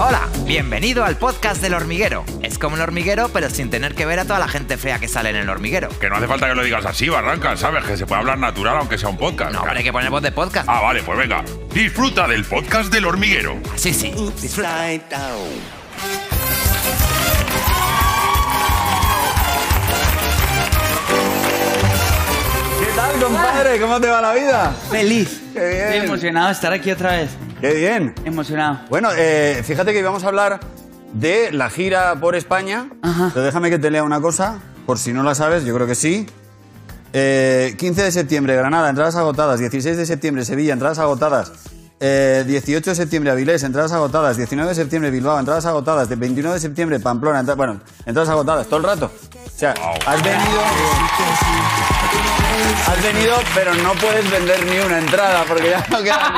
Hola, 0.00 0.28
bienvenido 0.44 1.04
al 1.04 1.16
podcast 1.16 1.60
del 1.60 1.74
hormiguero. 1.74 2.24
Es 2.40 2.56
como 2.56 2.76
el 2.76 2.82
hormiguero, 2.82 3.30
pero 3.30 3.50
sin 3.50 3.68
tener 3.68 3.96
que 3.96 4.06
ver 4.06 4.20
a 4.20 4.24
toda 4.24 4.38
la 4.38 4.46
gente 4.46 4.76
fea 4.76 5.00
que 5.00 5.08
sale 5.08 5.30
en 5.30 5.36
el 5.36 5.48
hormiguero. 5.48 5.88
Que 5.98 6.08
no 6.08 6.14
hace 6.14 6.28
falta 6.28 6.48
que 6.48 6.54
lo 6.54 6.62
digas 6.62 6.86
así, 6.86 7.08
Barranca, 7.08 7.56
¿sabes? 7.56 7.84
Que 7.84 7.96
se 7.96 8.06
puede 8.06 8.20
hablar 8.20 8.38
natural 8.38 8.76
aunque 8.78 8.96
sea 8.96 9.08
un 9.08 9.16
podcast. 9.16 9.52
No, 9.52 9.62
pero 9.62 9.76
hay 9.76 9.82
que 9.82 9.92
poner 9.92 10.08
voz 10.10 10.22
de 10.22 10.30
podcast. 10.30 10.68
Ah, 10.68 10.80
vale, 10.82 11.02
pues 11.02 11.18
venga. 11.18 11.42
Disfruta 11.74 12.28
del 12.28 12.44
podcast 12.44 12.92
del 12.92 13.06
hormiguero. 13.06 13.58
Sí, 13.74 13.92
sí. 13.92 14.14
Disfruta. 14.40 14.86
¿Qué 14.86 15.00
tal, 22.94 23.20
compadre? 23.20 23.80
¿Cómo 23.80 24.00
te 24.00 24.06
va 24.06 24.20
la 24.20 24.32
vida? 24.34 24.70
Feliz. 24.92 25.42
Qué 25.52 25.68
bien. 25.68 25.80
Estoy 25.80 26.06
emocionado 26.06 26.46
de 26.46 26.52
estar 26.52 26.72
aquí 26.72 26.92
otra 26.92 27.16
vez. 27.16 27.30
Qué 27.60 27.74
bien. 27.74 28.14
Emocionado. 28.24 28.80
Bueno, 28.88 29.08
eh, 29.16 29.62
fíjate 29.64 29.92
que 29.92 29.98
íbamos 29.98 30.24
a 30.24 30.28
hablar 30.28 30.60
de 31.12 31.50
la 31.52 31.70
gira 31.70 32.14
por 32.20 32.34
España. 32.36 32.88
Ajá. 33.02 33.30
Pero 33.34 33.44
déjame 33.46 33.70
que 33.70 33.78
te 33.78 33.90
lea 33.90 34.02
una 34.04 34.20
cosa, 34.20 34.58
por 34.86 34.98
si 34.98 35.12
no 35.12 35.22
la 35.22 35.34
sabes, 35.34 35.64
yo 35.64 35.74
creo 35.74 35.86
que 35.86 35.94
sí. 35.94 36.26
Eh, 37.12 37.74
15 37.78 38.02
de 38.04 38.12
septiembre, 38.12 38.54
Granada, 38.54 38.90
entradas 38.90 39.16
agotadas. 39.16 39.58
16 39.58 39.96
de 39.96 40.06
septiembre, 40.06 40.44
Sevilla, 40.44 40.72
entradas 40.72 40.98
agotadas. 40.98 41.52
Eh, 42.00 42.44
18 42.46 42.90
de 42.90 42.94
septiembre, 42.94 43.30
Avilés, 43.32 43.62
entradas 43.64 43.90
agotadas. 43.92 44.36
19 44.36 44.68
de 44.68 44.74
septiembre, 44.74 45.10
Bilbao, 45.10 45.38
entradas 45.40 45.66
agotadas. 45.66 46.08
De 46.08 46.14
21 46.16 46.52
de 46.52 46.60
septiembre, 46.60 47.00
Pamplona, 47.00 47.40
entra- 47.40 47.56
bueno, 47.56 47.80
entradas 48.06 48.28
agotadas, 48.28 48.66
todo 48.68 48.76
el 48.78 48.84
rato. 48.84 49.10
O 49.46 49.58
sea, 49.58 49.74
has 50.06 50.22
venido... 50.22 50.60
Has 52.86 53.02
venido, 53.02 53.36
pero 53.54 53.74
no 53.74 53.92
puedes 53.94 54.30
vender 54.30 54.64
ni 54.66 54.78
una 54.78 54.98
entrada, 54.98 55.44
porque 55.46 55.70
ya 55.70 55.84
no 55.90 56.02
queda 56.02 56.32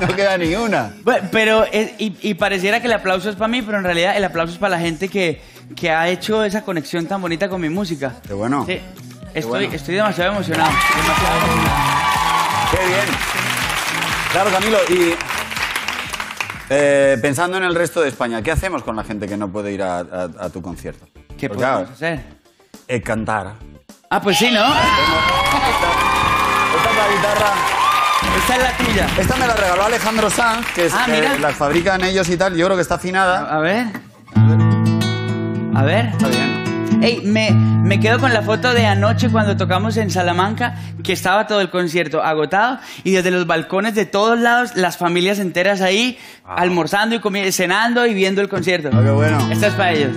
no 0.06 0.14
queda 0.16 0.38
ni 0.38 0.54
una. 0.54 0.94
Bueno, 1.02 1.28
pero, 1.32 1.64
es- 1.64 1.92
y, 1.98 2.16
y 2.22 2.34
pareciera 2.34 2.80
que 2.80 2.86
el 2.86 2.92
aplauso 2.92 3.28
es 3.30 3.36
para 3.36 3.48
mí, 3.48 3.62
pero 3.62 3.78
en 3.78 3.84
realidad 3.84 4.16
el 4.16 4.24
aplauso 4.24 4.52
es 4.52 4.58
para 4.58 4.76
la 4.76 4.80
gente 4.80 5.08
que, 5.08 5.42
que 5.74 5.90
ha 5.90 6.08
hecho 6.08 6.44
esa 6.44 6.62
conexión 6.62 7.06
tan 7.06 7.20
bonita 7.20 7.48
con 7.48 7.60
mi 7.60 7.68
música. 7.68 8.14
Qué 8.26 8.34
bueno. 8.34 8.64
Sí. 8.66 8.80
Estoy, 9.34 9.50
bueno. 9.66 9.74
estoy 9.74 9.94
demasiado 9.96 10.32
emocionado. 10.32 10.70
demasiado 10.70 11.36
emocionado. 11.38 11.96
Qué 12.70 12.86
bien. 12.86 13.16
Claro, 14.32 14.50
Camilo, 14.50 14.78
y 14.88 15.14
eh, 16.70 17.18
pensando 17.20 17.56
en 17.56 17.64
el 17.64 17.74
resto 17.74 18.00
de 18.00 18.08
España, 18.08 18.42
¿qué 18.42 18.50
hacemos 18.52 18.82
con 18.82 18.96
la 18.96 19.04
gente 19.04 19.26
que 19.28 19.36
no 19.36 19.50
puede 19.50 19.72
ir 19.72 19.82
a, 19.82 19.98
a- 19.98 20.30
a 20.40 20.50
tu 20.50 20.62
concierto? 20.62 21.06
¿Qué 21.38 21.48
Porque, 21.48 21.62
podemos 21.64 21.88
claro, 21.88 21.92
hacer? 21.92 22.20
eh, 22.88 23.02
cantar. 23.02 23.54
Ah, 24.10 24.20
pues 24.20 24.38
sí, 24.38 24.50
¿no? 24.52 24.64
Esta 24.64 24.78
es 26.90 26.96
la 26.96 27.16
guitarra. 27.16 27.52
Esta 28.38 28.56
es 28.56 28.62
la 28.62 28.72
tuya. 28.76 29.06
Esta 29.18 29.36
me 29.36 29.46
la 29.46 29.54
regaló 29.54 29.84
Alejandro 29.84 30.30
Sanz, 30.30 30.66
que 30.74 30.86
es, 30.86 30.94
Ah, 30.94 31.06
eh, 31.08 31.12
mira. 31.12 31.38
la 31.38 31.50
fabrican 31.52 32.04
ellos 32.04 32.28
y 32.28 32.36
tal. 32.36 32.54
Yo 32.56 32.66
creo 32.66 32.76
que 32.76 32.82
está 32.82 32.94
afinada. 32.96 33.48
A 33.54 33.58
ver. 33.58 33.86
A 35.74 35.82
ver. 35.82 36.06
Está 36.06 36.28
bien. 36.28 36.56
Ey, 37.02 37.20
me, 37.24 37.50
me 37.50 38.00
quedo 38.00 38.18
con 38.20 38.32
la 38.32 38.42
foto 38.42 38.72
de 38.72 38.86
anoche 38.86 39.28
cuando 39.28 39.56
tocamos 39.56 39.96
en 39.98 40.10
Salamanca, 40.10 40.76
que 41.02 41.12
estaba 41.12 41.46
todo 41.46 41.60
el 41.60 41.68
concierto 41.70 42.22
agotado 42.22 42.78
y 43.04 43.10
desde 43.12 43.30
los 43.30 43.46
balcones 43.46 43.94
de 43.94 44.06
todos 44.06 44.38
lados, 44.38 44.76
las 44.76 44.96
familias 44.96 45.38
enteras 45.40 45.82
ahí, 45.82 46.18
almorzando 46.46 47.16
y 47.16 47.52
cenando 47.52 48.06
y 48.06 48.14
viendo 48.14 48.40
el 48.40 48.48
concierto. 48.48 48.90
Ah, 48.92 49.00
qué 49.04 49.10
bueno. 49.10 49.38
Esta 49.50 49.66
es 49.66 49.74
para 49.74 49.92
ellos. 49.92 50.16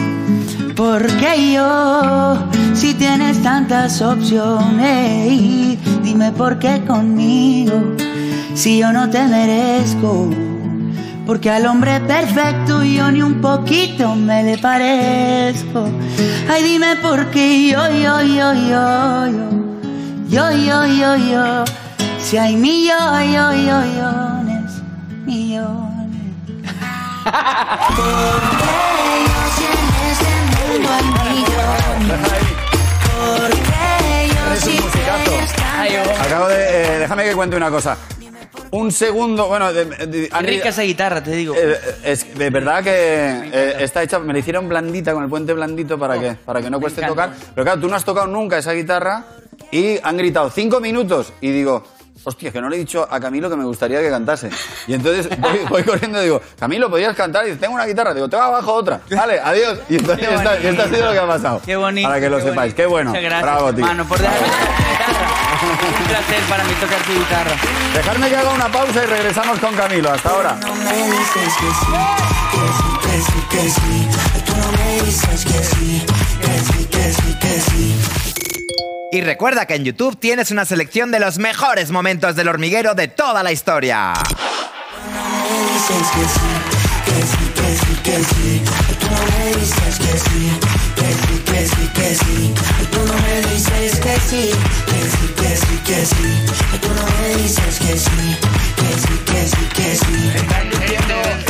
¿Por 0.75 1.05
qué 1.17 1.53
yo 1.53 2.37
si 2.73 2.93
tienes 2.93 3.41
tantas 3.41 4.01
opciones? 4.01 5.77
Dime 6.03 6.31
por 6.31 6.59
qué 6.59 6.81
conmigo 6.85 7.73
si 8.53 8.79
yo 8.79 8.91
no 8.91 9.09
te 9.09 9.27
merezco. 9.27 10.29
Porque 11.25 11.49
al 11.49 11.65
hombre 11.65 11.99
perfecto 12.01 12.83
yo 12.83 13.11
ni 13.11 13.21
un 13.21 13.41
poquito 13.41 14.15
me 14.15 14.43
le 14.43 14.57
parezco. 14.57 15.87
Ay, 16.49 16.63
dime 16.63 16.95
por 16.97 17.27
qué 17.31 17.69
yo, 17.69 17.89
yo, 17.91 18.21
yo, 18.21 18.53
yo, 18.53 19.27
yo. 19.27 19.61
Yo, 20.29 20.51
yo, 20.51 20.85
yo, 20.85 21.15
yo. 21.17 21.65
Si 22.19 22.37
hay 22.37 22.55
millones, 22.55 23.33
yo, 23.33 23.51
yo, 23.53 23.81
millones, 25.25 26.11
Acabo 36.21 36.47
de... 36.47 36.55
eh, 36.55 36.99
déjame 36.99 37.23
que 37.25 37.33
cuente 37.33 37.55
una 37.55 37.69
cosa. 37.69 37.97
Un 38.71 38.91
segundo, 38.91 39.47
bueno... 39.47 39.73
de- 39.73 39.85
de- 39.85 40.29
han- 40.31 40.45
Rica 40.45 40.69
esa 40.69 40.83
guitarra, 40.83 41.21
te 41.23 41.31
digo. 41.31 41.53
Eh, 41.57 41.77
es 42.03 42.37
de 42.37 42.49
verdad 42.49 42.83
que 42.83 42.91
eh, 42.91 43.75
está 43.79 44.03
hecha, 44.03 44.19
me 44.19 44.33
la 44.33 44.39
hicieron 44.39 44.69
blandita 44.69 45.13
con 45.13 45.23
el 45.23 45.29
puente 45.29 45.53
blandito 45.53 45.97
para 45.99 46.19
que 46.19 46.33
para 46.45 46.61
que 46.61 46.69
no 46.69 46.79
cueste 46.79 47.01
tocar. 47.05 47.31
Pero 47.55 47.65
claro, 47.65 47.81
tú 47.81 47.87
no 47.87 47.95
has 47.95 48.05
tocado 48.05 48.27
nunca 48.27 48.57
esa 48.57 48.71
guitarra 48.73 49.25
y 49.71 49.97
han 50.03 50.17
gritado 50.17 50.49
cinco 50.49 50.79
minutos 50.79 51.33
y 51.41 51.51
digo, 51.51 51.83
hostia, 52.23 52.51
que 52.51 52.61
no 52.61 52.69
le 52.69 52.75
he 52.75 52.79
dicho 52.79 53.07
a 53.09 53.19
Camilo 53.19 53.49
que 53.49 53.55
me 53.55 53.63
gustaría 53.65 53.99
que 54.01 54.09
cantase. 54.09 54.49
Y 54.87 54.93
entonces 54.93 55.27
voy, 55.39 55.59
voy 55.69 55.83
corriendo 55.83 56.19
y 56.21 56.23
digo, 56.25 56.41
Camilo, 56.59 56.89
¿podías 56.89 57.15
cantar? 57.15 57.45
Y 57.45 57.49
dice, 57.49 57.59
tengo 57.59 57.73
una 57.75 57.85
guitarra. 57.85 58.13
Digo, 58.13 58.27
tengo 58.29 58.43
abajo 58.43 58.73
otra. 58.73 59.01
Vale, 59.15 59.39
adiós. 59.39 59.79
Y 59.89 59.95
entonces 59.97 60.27
esta- 60.29 60.83
ha 60.83 60.87
sido 60.89 61.05
lo 61.05 61.11
que 61.11 61.19
ha 61.19 61.27
pasado. 61.27 61.61
Qué 61.65 61.75
bonito. 61.75 62.07
Para 62.07 62.19
que 62.21 62.29
lo 62.29 62.37
qué 62.37 62.43
sepáis. 62.43 62.57
bonito. 62.57 62.75
Qué 62.75 62.85
bueno. 62.85 63.09
Muchas 63.11 63.23
gracias, 63.23 63.41
Bravo, 63.43 63.73
tío. 63.73 63.85
hermano, 63.85 64.05
por 64.05 64.19
dejarme 64.19 64.47
tocar 64.47 64.75
tu 64.75 64.83
guitarra. 64.91 65.27
Un 66.01 66.07
placer 66.07 66.41
para 66.49 66.63
mí 66.63 66.73
tocar 66.79 66.99
tu 67.03 67.11
guitarra. 67.13 67.51
Dejadme 67.93 68.29
que 68.29 68.35
haga 68.35 68.51
una 68.53 68.71
pausa 68.71 69.03
y 69.03 69.07
regresamos 69.07 69.59
con 69.59 69.75
Camilo. 69.75 70.11
Hasta 70.11 70.29
ahora. 70.29 70.57
Y 79.13 79.21
recuerda 79.21 79.65
que 79.65 79.75
en 79.75 79.83
YouTube 79.83 80.17
tienes 80.17 80.51
una 80.51 80.63
selección 80.63 81.11
de 81.11 81.19
los 81.19 81.37
mejores 81.37 81.91
momentos 81.91 82.35
del 82.37 82.47
hormiguero 82.47 82.93
de 82.95 83.09
toda 83.09 83.43
la 83.43 83.51
historia. 83.51 84.13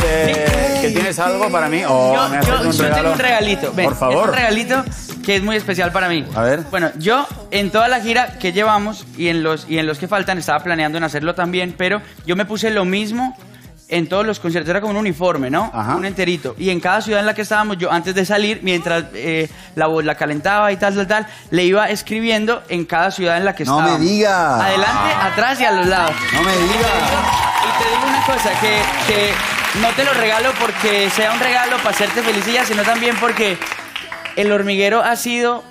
Eh, 0.04 0.78
¿Que 0.80 0.90
tienes 0.90 1.18
algo 1.18 1.50
para 1.50 1.68
mí? 1.68 1.82
¿O 1.86 2.14
Yo, 2.14 2.28
me 2.28 2.38
haces 2.38 2.48
yo- 2.48 2.60
un 2.60 2.72
yo 2.72 2.82
regalo? 2.82 2.96
tengo 3.02 3.12
un 3.12 3.18
regalito. 3.18 3.72
Ven, 3.72 3.86
Por 3.86 3.96
favor. 3.98 4.22
Es 4.24 4.28
un 4.28 4.34
regalito 4.34 4.84
que 5.24 5.36
es 5.36 5.42
muy 5.42 5.56
especial 5.56 5.92
para 5.92 6.08
mí. 6.08 6.24
A 6.34 6.42
ver. 6.42 6.60
Bueno, 6.70 6.90
yo 6.98 7.26
en 7.50 7.70
toda 7.70 7.88
la 7.88 8.00
gira 8.00 8.38
que 8.38 8.52
llevamos 8.52 9.06
y 9.16 9.28
en 9.28 9.42
los, 9.42 9.66
y 9.68 9.78
en 9.78 9.86
los 9.86 9.98
que 9.98 10.08
faltan, 10.08 10.38
estaba 10.38 10.60
planeando 10.60 10.98
en 10.98 11.04
hacerlo 11.04 11.34
también, 11.34 11.74
pero 11.76 12.00
yo 12.26 12.36
me 12.36 12.44
puse 12.44 12.70
lo 12.70 12.84
mismo 12.84 13.36
en 13.88 14.08
todos 14.08 14.24
los 14.24 14.40
conciertos. 14.40 14.70
Era 14.70 14.80
como 14.80 14.92
un 14.92 14.96
uniforme, 14.96 15.50
¿no? 15.50 15.70
Ajá. 15.74 15.96
Un 15.96 16.06
enterito. 16.06 16.54
Y 16.58 16.70
en 16.70 16.80
cada 16.80 17.02
ciudad 17.02 17.20
en 17.20 17.26
la 17.26 17.34
que 17.34 17.42
estábamos, 17.42 17.76
yo 17.76 17.92
antes 17.92 18.14
de 18.14 18.24
salir, 18.24 18.60
mientras 18.62 19.04
eh, 19.12 19.50
la 19.74 19.86
voz 19.86 20.02
la 20.04 20.14
calentaba 20.14 20.72
y 20.72 20.76
tal, 20.76 20.94
tal, 20.94 21.06
tal, 21.06 21.26
le 21.50 21.64
iba 21.64 21.90
escribiendo 21.90 22.62
en 22.70 22.86
cada 22.86 23.10
ciudad 23.10 23.36
en 23.36 23.44
la 23.44 23.54
que 23.54 23.64
No 23.64 23.76
me 23.76 23.82
estábamos. 23.82 24.08
digas. 24.08 24.60
Adelante, 24.62 25.14
atrás 25.20 25.60
y 25.60 25.64
a 25.66 25.72
los 25.72 25.86
lados. 25.86 26.16
No 26.32 26.42
me 26.42 26.52
digas. 26.52 26.92
Y 27.62 27.82
te 27.82 27.88
digo 27.90 28.06
una 28.08 28.24
cosa, 28.24 28.50
que, 28.60 29.12
que 29.12 29.30
no 29.82 29.88
te 29.90 30.04
lo 30.04 30.14
regalo 30.14 30.50
porque 30.58 31.10
sea 31.10 31.32
un 31.32 31.40
regalo 31.40 31.76
para 31.78 31.90
hacerte 31.90 32.22
feliz 32.22 32.46
y 32.48 32.52
ya, 32.52 32.64
sino 32.64 32.82
también 32.84 33.14
porque 33.20 33.58
el 34.36 34.52
hormiguero 34.52 35.02
ha 35.02 35.16
sido 35.16 35.62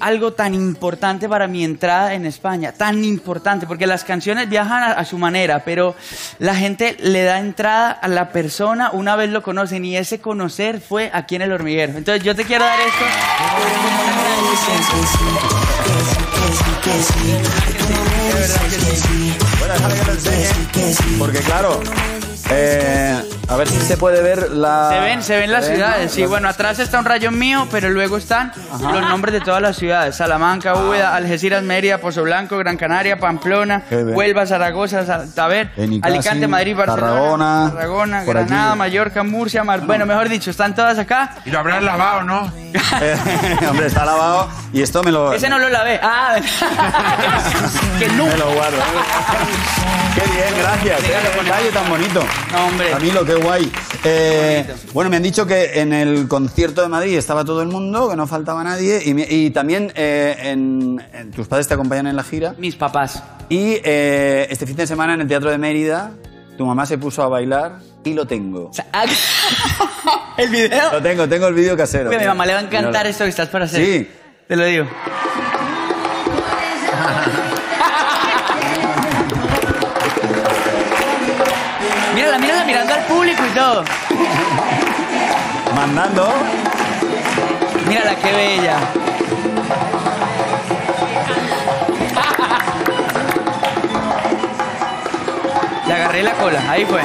algo 0.00 0.32
tan 0.32 0.54
importante 0.54 1.28
para 1.28 1.46
mi 1.46 1.62
entrada 1.62 2.14
en 2.14 2.24
España, 2.24 2.72
tan 2.72 3.04
importante, 3.04 3.66
porque 3.66 3.86
las 3.86 4.04
canciones 4.04 4.48
viajan 4.48 4.82
a, 4.82 5.04
su 5.04 5.18
manera, 5.18 5.62
pero 5.64 5.94
la 6.38 6.54
gente 6.54 6.96
le 7.00 7.22
da 7.22 7.38
entrada 7.38 7.90
a 7.90 8.08
la 8.08 8.30
persona 8.30 8.90
una 8.92 9.14
vez 9.16 9.30
lo 9.30 9.42
conocen 9.42 9.84
y 9.84 9.96
ese 9.96 10.20
conocer 10.20 10.80
fue 10.80 11.10
aquí 11.12 11.36
en 11.36 11.42
el 11.42 11.52
hormiguero. 11.52 11.96
Entonces 11.96 12.24
yo 12.24 12.34
te 12.34 12.44
quiero 12.44 12.64
dar 12.64 12.80
esto. 12.80 13.04
Porque 21.18 21.38
claro, 21.40 21.80
Eh, 22.52 23.22
a 23.50 23.56
ver 23.56 23.68
si 23.68 23.80
se 23.80 23.96
puede 23.96 24.22
ver 24.22 24.50
la. 24.52 24.88
Se 24.90 25.00
ven, 25.00 25.22
se 25.22 25.36
ven 25.36 25.50
las 25.52 25.64
¿Se 25.64 25.70
ven, 25.72 25.76
ciudades. 25.80 26.04
no? 26.06 26.14
Sí, 26.14 26.24
bueno, 26.24 26.48
atrás 26.48 26.78
está 26.78 26.98
un 27.00 27.04
rayón 27.04 27.36
mío, 27.38 27.66
pero 27.70 27.90
luego 27.90 28.16
están 28.16 28.52
los 28.80 29.02
nombres 29.02 29.32
de 29.32 29.40
todas 29.40 29.60
las 29.60 29.76
ciudades: 29.76 30.14
Salamanca, 30.16 30.74
Úbeda, 30.74 31.14
Algeciras, 31.16 31.62
Mérida, 31.64 31.98
Pozo 31.98 32.22
Blanco, 32.22 32.56
Gran 32.58 32.76
Canaria, 32.76 33.18
Pamplona. 33.18 33.82
Huelva, 33.90 34.46
Zaragoza, 34.46 35.04
Sa- 35.04 35.24
Taber, 35.34 35.72
Benicàssim, 35.76 36.04
Alicante, 36.04 36.46
Madrid, 36.48 36.76
Barcelona, 36.76 37.08
Tarragona, 37.10 37.70
Tarragona, 37.74 38.24
Granada, 38.24 38.68
aquí. 38.70 38.78
Mallorca, 38.78 39.22
Murcia, 39.24 39.64
Mar... 39.64 39.80
Bueno, 39.80 40.06
mejor 40.06 40.28
dicho, 40.28 40.50
están 40.50 40.74
todas 40.74 40.98
acá. 40.98 41.32
Y 41.44 41.50
lo 41.50 41.58
habrás 41.58 41.82
lavado, 41.82 42.22
¿no? 42.22 42.52
Eh, 43.00 43.16
hombre, 43.68 43.86
está 43.86 44.04
lavado 44.04 44.48
y 44.72 44.80
esto 44.82 45.02
me 45.02 45.10
lo. 45.10 45.32
Ese 45.32 45.48
no 45.48 45.58
lo 45.58 45.68
lavé. 45.68 45.98
Ah, 46.02 46.36
que 47.98 48.08
Me 48.08 48.14
nunca. 48.14 48.36
lo 48.36 48.52
guardo. 48.52 48.78
Qué 50.14 50.20
bien, 50.30 50.54
gracias. 50.62 51.02
Dígalo 51.02 51.30
Qué 51.32 51.42
detalle 51.44 51.70
tan 51.70 51.88
bonito. 51.88 52.24
No, 52.52 52.66
hombre. 52.66 52.90
Camilo, 52.90 53.24
qué 53.24 53.34
guay. 53.40 53.70
Eh, 54.04 54.66
bueno, 54.92 55.10
me 55.10 55.16
han 55.16 55.22
dicho 55.22 55.46
que 55.46 55.80
en 55.80 55.92
el 55.92 56.26
concierto 56.28 56.82
de 56.82 56.88
Madrid 56.88 57.16
estaba 57.18 57.44
todo 57.44 57.62
el 57.62 57.68
mundo, 57.68 58.08
que 58.08 58.16
no 58.16 58.26
faltaba 58.26 58.62
nadie. 58.64 59.02
Y, 59.04 59.50
también 59.50 59.92
eh, 59.94 60.36
en, 60.42 61.02
en- 61.12 61.30
tus 61.30 61.46
padres 61.48 61.68
te 61.68 61.74
acompañan 61.74 62.06
en 62.06 62.16
la 62.16 62.22
gira. 62.24 62.54
Mis 62.58 62.76
papás. 62.76 63.22
Y 63.48 63.78
eh, 63.84 64.46
este 64.50 64.66
fin 64.66 64.76
de 64.76 64.86
semana 64.86 65.14
en 65.14 65.20
el 65.22 65.28
Teatro 65.28 65.50
de 65.50 65.58
Mérida, 65.58 66.12
tu 66.56 66.64
mamá 66.66 66.86
se 66.86 66.98
puso 66.98 67.22
a 67.22 67.28
bailar 67.28 67.78
y 68.04 68.14
lo 68.14 68.26
tengo. 68.26 68.68
O 68.68 68.72
sea, 68.72 68.86
ah, 68.92 69.04
el 70.36 70.48
video. 70.48 70.92
Lo 70.92 71.02
tengo, 71.02 71.28
tengo 71.28 71.46
el 71.48 71.54
vídeo 71.54 71.76
casero. 71.76 72.10
Uy, 72.10 72.16
a 72.16 72.18
mi 72.20 72.26
mamá 72.26 72.46
le 72.46 72.52
va 72.54 72.60
a 72.60 72.62
encantar 72.62 72.90
Míralo. 72.90 73.08
esto 73.10 73.24
que 73.24 73.30
estás 73.30 73.48
para 73.48 73.64
hacer. 73.66 73.84
Sí. 73.84 74.08
Te 74.48 74.56
lo 74.56 74.64
digo. 74.64 74.86
y 83.50 83.54
todo. 83.54 83.84
Mandando. 85.74 86.32
Mírala, 87.88 88.14
qué 88.16 88.32
bella. 88.32 88.76
Le 95.86 95.94
agarré 95.94 96.22
la 96.22 96.32
cola, 96.32 96.60
ahí 96.68 96.84
fue. 96.84 97.02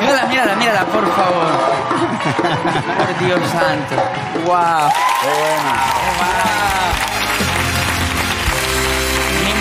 Mírala, 0.00 0.26
mírala, 0.26 0.54
mírala, 0.56 0.84
por 0.86 1.06
favor. 1.14 1.46
Por 2.98 3.18
Dios 3.18 3.40
santo. 3.50 3.94
Wow. 4.44 4.90
Mi 7.08 7.11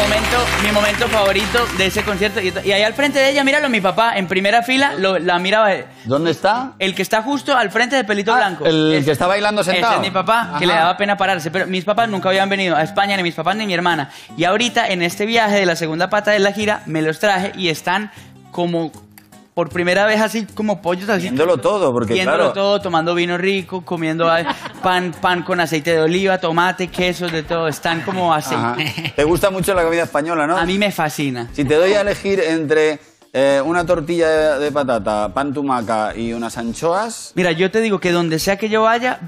momento, 0.01 0.37
mi 0.63 0.71
momento 0.71 1.07
favorito 1.07 1.65
de 1.77 1.85
ese 1.87 2.03
concierto. 2.03 2.39
Y, 2.41 2.71
ahí 2.71 2.81
al 2.83 2.93
frente 2.93 3.19
de 3.19 3.29
ella, 3.29 3.43
míralo, 3.43 3.69
mi 3.69 3.81
papá, 3.81 4.13
en 4.17 4.27
primera 4.27 4.63
fila, 4.63 4.93
lo- 4.97 5.19
la 5.19 5.37
miraba. 5.39 5.69
¿Dónde 6.05 6.31
está? 6.31 6.73
El 6.79 6.95
que 6.95 7.01
está 7.01 7.21
justo 7.21 7.55
al 7.55 7.71
frente 7.71 7.95
de 7.95 8.03
pelito 8.03 8.33
blanco. 8.35 8.63
Ah, 8.65 8.69
el 8.69 8.93
Ese. 8.93 9.05
que 9.05 9.11
está 9.11 9.27
bailando 9.27 9.63
sentado. 9.63 9.93
Ese 9.93 10.01
es 10.01 10.07
mi 10.07 10.11
papá, 10.11 10.55
que 10.59 10.65
le 10.65 10.73
daba 10.73 10.97
pena 10.97 11.17
pararse. 11.17 11.51
Pero 11.51 11.67
mis 11.67 11.85
papás 11.85 12.09
nunca 12.09 12.29
habían 12.29 12.49
venido 12.49 12.75
a 12.75 12.81
España, 12.83 13.15
ni 13.17 13.23
mis 13.23 13.35
papás 13.35 13.55
ni 13.55 13.65
mi 13.67 13.73
hermana. 13.73 14.09
Y 14.37 14.43
ahorita, 14.45 14.87
en 14.89 15.01
este 15.03 15.25
viaje 15.25 15.55
de 15.57 15.65
la 15.65 15.75
segunda 15.75 16.09
pata 16.09 16.31
de 16.31 16.39
la 16.39 16.51
gira, 16.51 16.81
me 16.85 17.01
los 17.01 17.19
traje 17.19 17.51
y 17.55 17.69
están 17.69 18.11
como 18.51 18.91
por 19.53 19.69
primera 19.69 20.05
vez 20.05 20.21
así 20.21 20.45
como 20.55 20.81
pollos 20.81 21.09
así. 21.09 21.23
Viéndolo 21.23 21.57
todo, 21.57 21.91
porque 21.91 22.13
Viéndolo 22.13 22.37
claro. 22.37 22.53
todo, 22.53 22.81
tomando 22.81 23.13
vino 23.13 23.37
rico, 23.37 23.83
comiendo 23.83 24.29
pan, 24.81 25.13
pan 25.19 25.43
con 25.43 25.59
aceite 25.59 25.91
de 25.91 26.01
oliva, 26.01 26.37
tomate, 26.37 26.87
quesos, 26.87 27.31
de 27.31 27.43
todo. 27.43 27.67
Están 27.67 28.01
como 28.01 28.33
así. 28.33 28.55
Ajá. 28.55 28.77
Te 29.15 29.23
gusta 29.23 29.49
mucho 29.49 29.73
la 29.73 29.83
comida 29.83 30.03
española, 30.03 30.47
¿no? 30.47 30.57
A 30.57 30.65
mí 30.65 30.77
me 30.77 30.91
fascina. 30.91 31.49
Si 31.53 31.65
te 31.65 31.75
doy 31.75 31.93
a 31.93 32.01
elegir 32.01 32.39
entre 32.39 32.99
eh, 33.33 33.61
una 33.63 33.85
tortilla 33.85 34.27
de, 34.29 34.59
de 34.59 34.71
patata, 34.71 35.33
pan 35.33 35.53
tumaca 35.53 36.13
y 36.15 36.33
unas 36.33 36.57
anchoas, 36.57 37.31
Mira, 37.35 37.51
yo 37.51 37.69
te 37.71 37.79
digo 37.81 37.99
que 37.99 38.11
donde 38.11 38.39
sea 38.39 38.57
que 38.57 38.69
yo 38.69 38.83
vaya, 38.83 39.19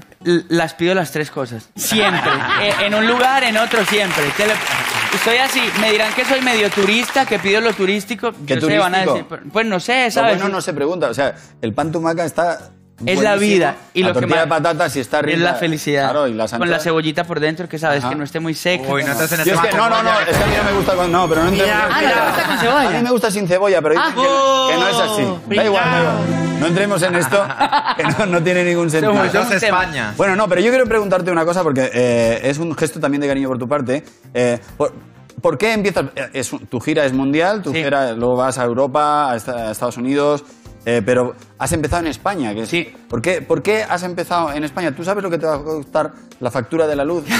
las 0.48 0.74
pido 0.74 0.94
las 0.94 1.10
tres 1.12 1.30
cosas. 1.30 1.68
Siempre. 1.76 2.30
Eh, 2.62 2.72
en 2.86 2.94
un 2.94 3.06
lugar, 3.06 3.44
en 3.44 3.56
otro, 3.58 3.84
siempre. 3.84 4.24
Te 4.36 4.46
lo- 4.46 4.52
Estoy 5.14 5.36
así. 5.36 5.60
Me 5.80 5.92
dirán 5.92 6.12
que 6.14 6.24
soy 6.24 6.40
medio 6.40 6.68
turista, 6.70 7.24
que 7.24 7.38
pido 7.38 7.60
lo 7.60 7.72
turístico. 7.72 8.32
¿Qué 8.46 8.58
Yo 8.58 8.66
sé, 8.66 8.78
van 8.78 8.94
a 8.94 9.04
decir, 9.06 9.24
pues 9.52 9.66
no 9.66 9.78
sé, 9.80 10.06
lo 10.06 10.10
¿sabes? 10.10 10.38
bueno 10.38 10.48
no 10.48 10.60
se 10.60 10.72
pregunta. 10.72 11.08
O 11.08 11.14
sea, 11.14 11.34
el 11.62 11.72
pan 11.72 11.92
tumaca 11.92 12.24
está. 12.24 12.70
Es 13.04 13.20
la 13.20 13.34
vida. 13.36 13.76
Y 13.92 14.02
la 14.02 14.08
lo 14.08 14.14
que 14.14 14.20
tortilla 14.20 14.46
más- 14.46 14.60
de 14.60 14.68
patata, 14.68 14.88
si 14.88 15.00
está 15.00 15.20
rica. 15.20 15.36
Es 15.36 15.42
la 15.42 15.54
felicidad. 15.54 16.04
Claro, 16.10 16.28
y 16.28 16.34
las 16.34 16.52
Con 16.52 16.70
la 16.70 16.78
cebollita 16.78 17.24
por 17.24 17.40
dentro, 17.40 17.68
que 17.68 17.78
sabes, 17.78 18.00
Ajá. 18.04 18.10
que 18.10 18.14
no 18.16 18.24
esté 18.24 18.38
muy 18.40 18.54
seca. 18.54 18.84
Uy, 18.88 19.02
no 19.04 19.12
estás 19.12 19.32
en 19.32 19.40
el 19.40 19.46
Yo 19.46 19.54
es 19.54 19.60
que, 19.60 19.76
no, 19.76 19.90
no, 19.90 20.02
no, 20.02 20.10
es 20.20 20.36
que 20.36 20.44
a 20.44 20.46
mí 20.46 20.52
no 20.56 20.64
me 20.70 20.72
gusta 20.76 20.94
con. 20.94 21.10
No, 21.12 21.28
pero 21.28 21.42
no 21.42 21.48
entremos. 21.48 21.74
Mira, 21.74 21.88
Ah, 21.90 22.00
¿no 22.02 22.08
te 22.08 22.26
gusta 22.30 22.46
con 22.46 22.58
cebolla? 22.58 22.88
A 22.88 22.90
mí 22.92 23.02
me 23.02 23.10
gusta 23.10 23.30
sin 23.32 23.48
cebolla, 23.48 23.82
pero 23.82 23.94
Ah. 23.98 24.10
que, 24.14 24.22
no- 24.22 24.68
que 24.68 24.76
no 24.76 24.88
es 24.88 24.96
así. 25.10 25.56
Da 25.56 25.64
igual, 25.64 25.84
da 25.90 26.00
igual. 26.00 26.60
No 26.60 26.66
entremos 26.68 27.02
en 27.02 27.14
esto, 27.16 27.44
que 27.96 28.02
no, 28.04 28.26
no 28.26 28.42
tiene 28.42 28.64
ningún 28.64 28.88
sentido. 28.90 29.12
Somos- 29.12 29.32
tema. 29.60 29.82
España. 29.82 30.14
Bueno, 30.16 30.36
no, 30.36 30.48
pero 30.48 30.60
yo 30.60 30.70
quiero 30.70 30.86
preguntarte 30.86 31.30
una 31.32 31.44
cosa 31.44 31.62
porque 31.64 31.90
eh, 31.92 32.40
es 32.44 32.58
un 32.58 32.74
gesto 32.76 33.00
también 33.00 33.20
de 33.20 33.26
cariño 33.28 33.48
por 33.48 33.58
tu 33.58 33.68
parte. 33.68 34.04
Eh, 34.32 34.60
por, 34.76 34.92
por 35.42 35.58
qué 35.58 35.72
empiezas? 35.72 36.04
eh, 36.14 36.30
es 36.32 36.50
tu 36.70 36.80
gira 36.80 37.04
es 37.04 37.12
mundial, 37.12 37.60
tu 37.60 37.72
Sí. 37.72 37.82
gira 37.82 38.12
luego 38.12 38.36
vas 38.36 38.56
a 38.58 38.64
Europa, 38.64 39.32
a 39.32 39.36
Estados 39.36 39.96
Unidos, 39.96 40.44
eh, 40.86 41.02
pero 41.04 41.34
has 41.58 41.72
empezado 41.72 42.02
en 42.02 42.08
España. 42.08 42.54
Que 42.54 42.62
es- 42.62 42.68
Sí. 42.68 42.92
¿por 43.08 43.22
qué, 43.22 43.42
¿Por 43.42 43.62
qué 43.62 43.82
has 43.84 44.02
empezado 44.02 44.52
en 44.52 44.64
España? 44.64 44.92
¿Tú 44.92 45.04
sabes 45.04 45.22
lo 45.22 45.30
que 45.30 45.38
te 45.38 45.46
va 45.46 45.56
a 45.56 45.62
costar 45.62 46.12
la 46.40 46.50
factura 46.50 46.86
de 46.86 46.96
la 46.96 47.04
luz? 47.04 47.24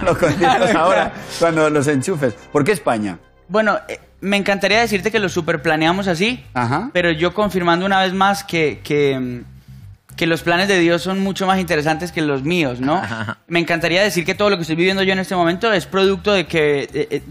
Los 0.04 0.18
conciertos 0.18 0.74
ahora, 0.74 1.12
cuando 1.38 1.70
los 1.70 1.86
enchufes. 1.86 2.34
¿Por 2.52 2.64
qué 2.64 2.72
España? 2.72 3.18
Bueno, 3.48 3.78
eh, 3.88 3.98
me 4.20 4.36
encantaría 4.36 4.80
decirte 4.80 5.10
que 5.10 5.18
lo 5.18 5.28
super 5.28 5.62
planeamos 5.62 6.06
así, 6.08 6.44
Ajá. 6.54 6.90
pero 6.92 7.10
yo 7.10 7.34
confirmando 7.34 7.84
una 7.86 8.00
vez 8.00 8.12
más 8.12 8.44
que, 8.44 8.80
que, 8.84 9.18
mm, 9.18 10.16
que 10.16 10.26
los 10.26 10.42
planes 10.42 10.68
de 10.68 10.78
Dios 10.78 11.02
son 11.02 11.20
mucho 11.20 11.46
más 11.46 11.58
interesantes 11.58 12.12
que 12.12 12.20
los 12.22 12.42
míos, 12.44 12.80
¿no? 12.80 13.02
Me 13.48 13.58
encantaría 13.58 14.02
decir 14.02 14.24
que 14.24 14.34
todo 14.34 14.50
lo 14.50 14.56
que 14.56 14.62
estoy 14.62 14.76
viviendo 14.76 15.02
yo 15.02 15.12
en 15.14 15.18
este 15.18 15.34
momento 15.34 15.72
es 15.72 15.86
producto 15.86 16.32
de 16.32 16.46
que, 16.46 16.88
eh, 16.92 17.22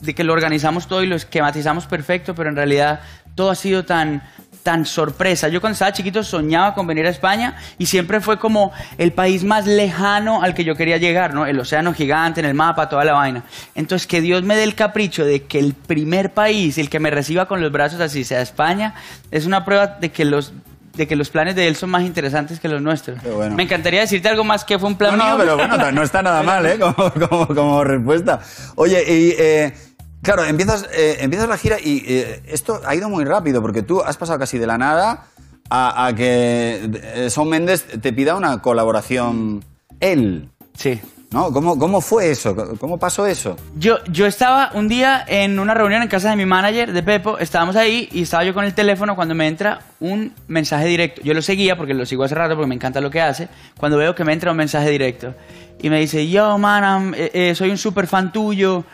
de 0.00 0.14
que 0.14 0.24
lo 0.24 0.32
organizamos 0.32 0.86
todo 0.86 1.02
y 1.02 1.06
lo 1.06 1.16
esquematizamos 1.16 1.86
perfecto, 1.86 2.34
pero 2.34 2.48
en 2.48 2.56
realidad 2.56 3.00
todo 3.36 3.50
ha 3.50 3.54
sido 3.54 3.84
tan 3.84 4.22
tan 4.64 4.84
sorpresa. 4.84 5.46
Yo 5.46 5.60
cuando 5.60 5.74
estaba 5.74 5.92
chiquito 5.92 6.24
soñaba 6.24 6.74
con 6.74 6.88
venir 6.88 7.06
a 7.06 7.10
España 7.10 7.54
y 7.78 7.86
siempre 7.86 8.20
fue 8.20 8.36
como 8.40 8.72
el 8.98 9.12
país 9.12 9.44
más 9.44 9.64
lejano 9.64 10.42
al 10.42 10.54
que 10.54 10.64
yo 10.64 10.74
quería 10.74 10.96
llegar, 10.96 11.32
¿no? 11.34 11.46
El 11.46 11.60
océano 11.60 11.94
gigante 11.94 12.40
en 12.40 12.46
el 12.46 12.54
mapa, 12.54 12.88
toda 12.88 13.04
la 13.04 13.12
vaina. 13.12 13.44
Entonces 13.76 14.08
que 14.08 14.20
Dios 14.20 14.42
me 14.42 14.56
dé 14.56 14.64
el 14.64 14.74
capricho 14.74 15.24
de 15.24 15.44
que 15.44 15.60
el 15.60 15.74
primer 15.74 16.32
país, 16.34 16.78
el 16.78 16.90
que 16.90 16.98
me 16.98 17.12
reciba 17.12 17.46
con 17.46 17.60
los 17.60 17.70
brazos 17.70 18.00
así 18.00 18.24
sea 18.24 18.40
España, 18.42 18.94
es 19.30 19.46
una 19.46 19.64
prueba 19.64 19.86
de 19.86 20.10
que 20.10 20.24
los 20.24 20.52
de 20.94 21.06
que 21.06 21.14
los 21.14 21.28
planes 21.30 21.54
de 21.54 21.68
él 21.68 21.76
son 21.76 21.90
más 21.90 22.02
interesantes 22.02 22.58
que 22.58 22.66
los 22.68 22.82
nuestros. 22.82 23.22
Bueno. 23.22 23.54
Me 23.54 23.62
encantaría 23.64 24.00
decirte 24.00 24.28
algo 24.30 24.42
más 24.42 24.64
que 24.64 24.78
fue 24.80 24.88
un 24.88 24.96
plan 24.96 25.16
No, 25.16 25.18
no, 25.18 25.26
mío. 25.36 25.36
pero 25.38 25.56
bueno, 25.68 25.92
no 25.92 26.02
está 26.02 26.22
nada 26.22 26.42
mal, 26.42 26.66
¿eh? 26.66 26.76
Como, 26.80 27.12
como- 27.28 27.46
como 27.48 27.84
respuesta. 27.84 28.40
Oye, 28.74 29.04
y 29.06 29.34
eh, 29.38 29.74
claro, 30.22 30.44
empiezas, 30.44 30.88
eh, 30.94 31.18
empiezas 31.20 31.48
la 31.48 31.56
gira 31.58 31.76
y 31.80 32.02
eh, 32.06 32.42
esto 32.46 32.80
ha 32.84 32.94
ido 32.94 33.08
muy 33.08 33.24
rápido 33.24 33.62
porque 33.62 33.82
tú 33.82 34.02
has 34.02 34.16
pasado 34.16 34.38
casi 34.38 34.58
de 34.58 34.66
la 34.66 34.78
nada 34.78 35.24
a, 35.70 36.06
a 36.06 36.14
que 36.14 36.90
eh, 37.14 37.30
Son 37.30 37.48
Méndez 37.48 37.84
te 38.00 38.12
pida 38.12 38.34
una 38.36 38.60
colaboración 38.62 39.64
él, 40.00 40.48
Sí. 40.76 41.00
¿no? 41.30 41.50
¿Cómo, 41.52 41.78
cómo 41.78 42.00
fue 42.00 42.30
eso? 42.30 42.54
¿Cómo 42.78 42.98
pasó 42.98 43.26
eso? 43.26 43.56
Yo, 43.76 43.96
yo 44.10 44.26
estaba 44.26 44.70
un 44.74 44.88
día 44.88 45.24
en 45.26 45.58
una 45.58 45.74
reunión 45.74 46.02
en 46.02 46.08
casa 46.08 46.30
de 46.30 46.36
mi 46.36 46.46
manager, 46.46 46.92
de 46.92 47.02
Pepo, 47.02 47.38
estábamos 47.38 47.74
ahí 47.76 48.08
y 48.12 48.22
estaba 48.22 48.44
yo 48.44 48.52
con 48.54 48.64
el 48.64 48.74
teléfono 48.74 49.16
cuando 49.16 49.34
me 49.34 49.48
entra 49.48 49.80
un 50.00 50.32
mensaje 50.48 50.86
directo. 50.86 51.22
Yo 51.24 51.34
lo 51.34 51.42
seguía 51.42 51.76
porque 51.76 51.94
lo 51.94 52.04
sigo 52.06 52.24
hace 52.24 52.34
rato 52.34 52.54
porque 52.54 52.68
me 52.68 52.74
encanta 52.74 53.00
lo 53.00 53.10
que 53.10 53.20
hace. 53.22 53.48
Cuando 53.78 53.96
veo 53.98 54.14
que 54.14 54.22
me 54.24 54.32
entra 54.34 54.50
un 54.50 54.56
mensaje 54.58 54.90
directo 54.90 55.34
y 55.82 55.90
me 55.90 55.98
dice, 55.98 56.28
yo, 56.28 56.58
man, 56.58 56.84
I'm- 56.84 57.14
eh, 57.16 57.30
eh, 57.32 57.54
soy 57.54 57.70
un 57.70 57.78
super 57.78 58.06
fan 58.06 58.30
tuyo. 58.32 58.84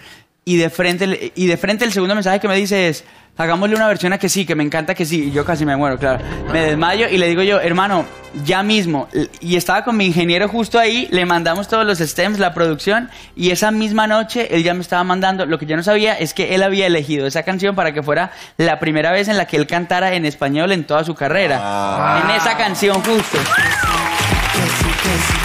Y 0.44 0.56
de, 0.56 0.70
frente, 0.70 1.32
y 1.36 1.46
de 1.46 1.56
frente 1.56 1.84
el 1.84 1.92
segundo 1.92 2.16
mensaje 2.16 2.40
que 2.40 2.48
me 2.48 2.56
dice 2.56 2.88
es, 2.88 3.04
hagámosle 3.36 3.76
una 3.76 3.86
versión 3.86 4.12
a 4.12 4.18
que 4.18 4.28
sí, 4.28 4.44
que 4.44 4.56
me 4.56 4.64
encanta 4.64 4.94
que 4.94 5.06
sí. 5.06 5.28
Y 5.28 5.30
yo 5.30 5.44
casi 5.44 5.64
me 5.64 5.76
muero, 5.76 5.98
claro. 5.98 6.24
Me 6.52 6.62
desmayo 6.62 7.08
y 7.08 7.16
le 7.16 7.28
digo 7.28 7.42
yo, 7.42 7.60
hermano, 7.60 8.04
ya 8.44 8.64
mismo. 8.64 9.08
Y 9.40 9.56
estaba 9.56 9.84
con 9.84 9.96
mi 9.96 10.06
ingeniero 10.06 10.48
justo 10.48 10.80
ahí, 10.80 11.06
le 11.12 11.24
mandamos 11.26 11.68
todos 11.68 11.86
los 11.86 11.98
stems, 11.98 12.40
la 12.40 12.54
producción, 12.54 13.08
y 13.36 13.50
esa 13.50 13.70
misma 13.70 14.08
noche 14.08 14.48
él 14.54 14.64
ya 14.64 14.74
me 14.74 14.80
estaba 14.80 15.04
mandando. 15.04 15.46
Lo 15.46 15.60
que 15.60 15.66
yo 15.66 15.76
no 15.76 15.84
sabía 15.84 16.14
es 16.14 16.34
que 16.34 16.56
él 16.56 16.64
había 16.64 16.86
elegido 16.86 17.26
esa 17.28 17.44
canción 17.44 17.76
para 17.76 17.94
que 17.94 18.02
fuera 18.02 18.32
la 18.56 18.80
primera 18.80 19.12
vez 19.12 19.28
en 19.28 19.36
la 19.36 19.46
que 19.46 19.56
él 19.56 19.68
cantara 19.68 20.14
en 20.14 20.26
español 20.26 20.72
en 20.72 20.84
toda 20.84 21.04
su 21.04 21.14
carrera. 21.14 21.60
Ah. 21.62 22.22
En 22.24 22.30
esa 22.36 22.56
canción 22.56 22.96
justo. 22.96 23.38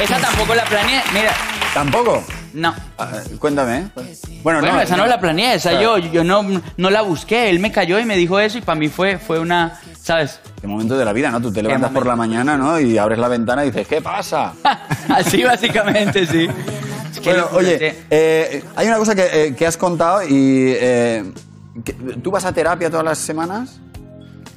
Esa 0.02 0.18
tampoco 0.20 0.56
la 0.56 0.64
planeé. 0.66 1.02
Mira, 1.14 1.34
¿Tampoco? 1.74 2.24
No. 2.54 2.74
Ah, 2.98 3.12
cuéntame. 3.40 3.90
Bueno, 4.44 4.60
Bueno, 4.62 4.80
esa 4.82 4.96
no 4.98 5.06
la 5.06 5.20
planeé, 5.20 5.56
esa 5.56 5.72
Claro. 5.72 5.98
yo, 5.98 6.12
yo 6.12 6.24
no, 6.24 6.62
no 6.78 6.90
la 6.90 7.02
busqué. 7.02 7.50
Él 7.50 7.60
me 7.60 7.72
cayó 7.72 8.00
y 8.00 8.06
me 8.06 8.16
dijo 8.18 8.40
eso 8.40 8.58
y 8.58 8.62
para 8.62 8.80
mí 8.80 8.88
fue, 8.90 9.18
fue 9.18 9.40
una, 9.40 9.80
¿sabes? 10.02 10.40
Qué 10.62 10.68
momento 10.68 10.98
de 10.98 11.06
la 11.06 11.14
vida, 11.14 11.30
¿no? 11.32 11.42
Tú 11.42 11.52
te 11.52 11.62
levantas 11.62 11.92
por 11.92 12.06
la 12.06 12.16
mañana, 12.16 12.58
¿no? 12.58 12.80
Y 12.80 12.98
abres 12.98 13.20
la 13.20 13.28
ventana 13.28 13.64
y 13.64 13.68
dices, 13.72 13.88
¿qué 13.88 14.02
pasa? 14.02 14.54
Así 15.10 15.44
básicamente, 15.44 16.26
sí. 16.26 16.48
Bueno, 17.24 17.48
oye, 17.54 18.04
eh, 18.12 18.64
hay 18.76 18.88
una 18.88 18.98
cosa 18.98 19.16
que, 19.16 19.28
eh, 19.48 19.56
que 19.56 19.66
has 19.66 19.76
contado 19.76 20.24
y... 20.24 20.74
eh, 20.80 21.24
¿Tú 22.24 22.32
vas 22.32 22.46
a 22.46 22.52
terapia 22.54 22.90
todas 22.90 23.04
las 23.06 23.18
semanas? 23.18 23.80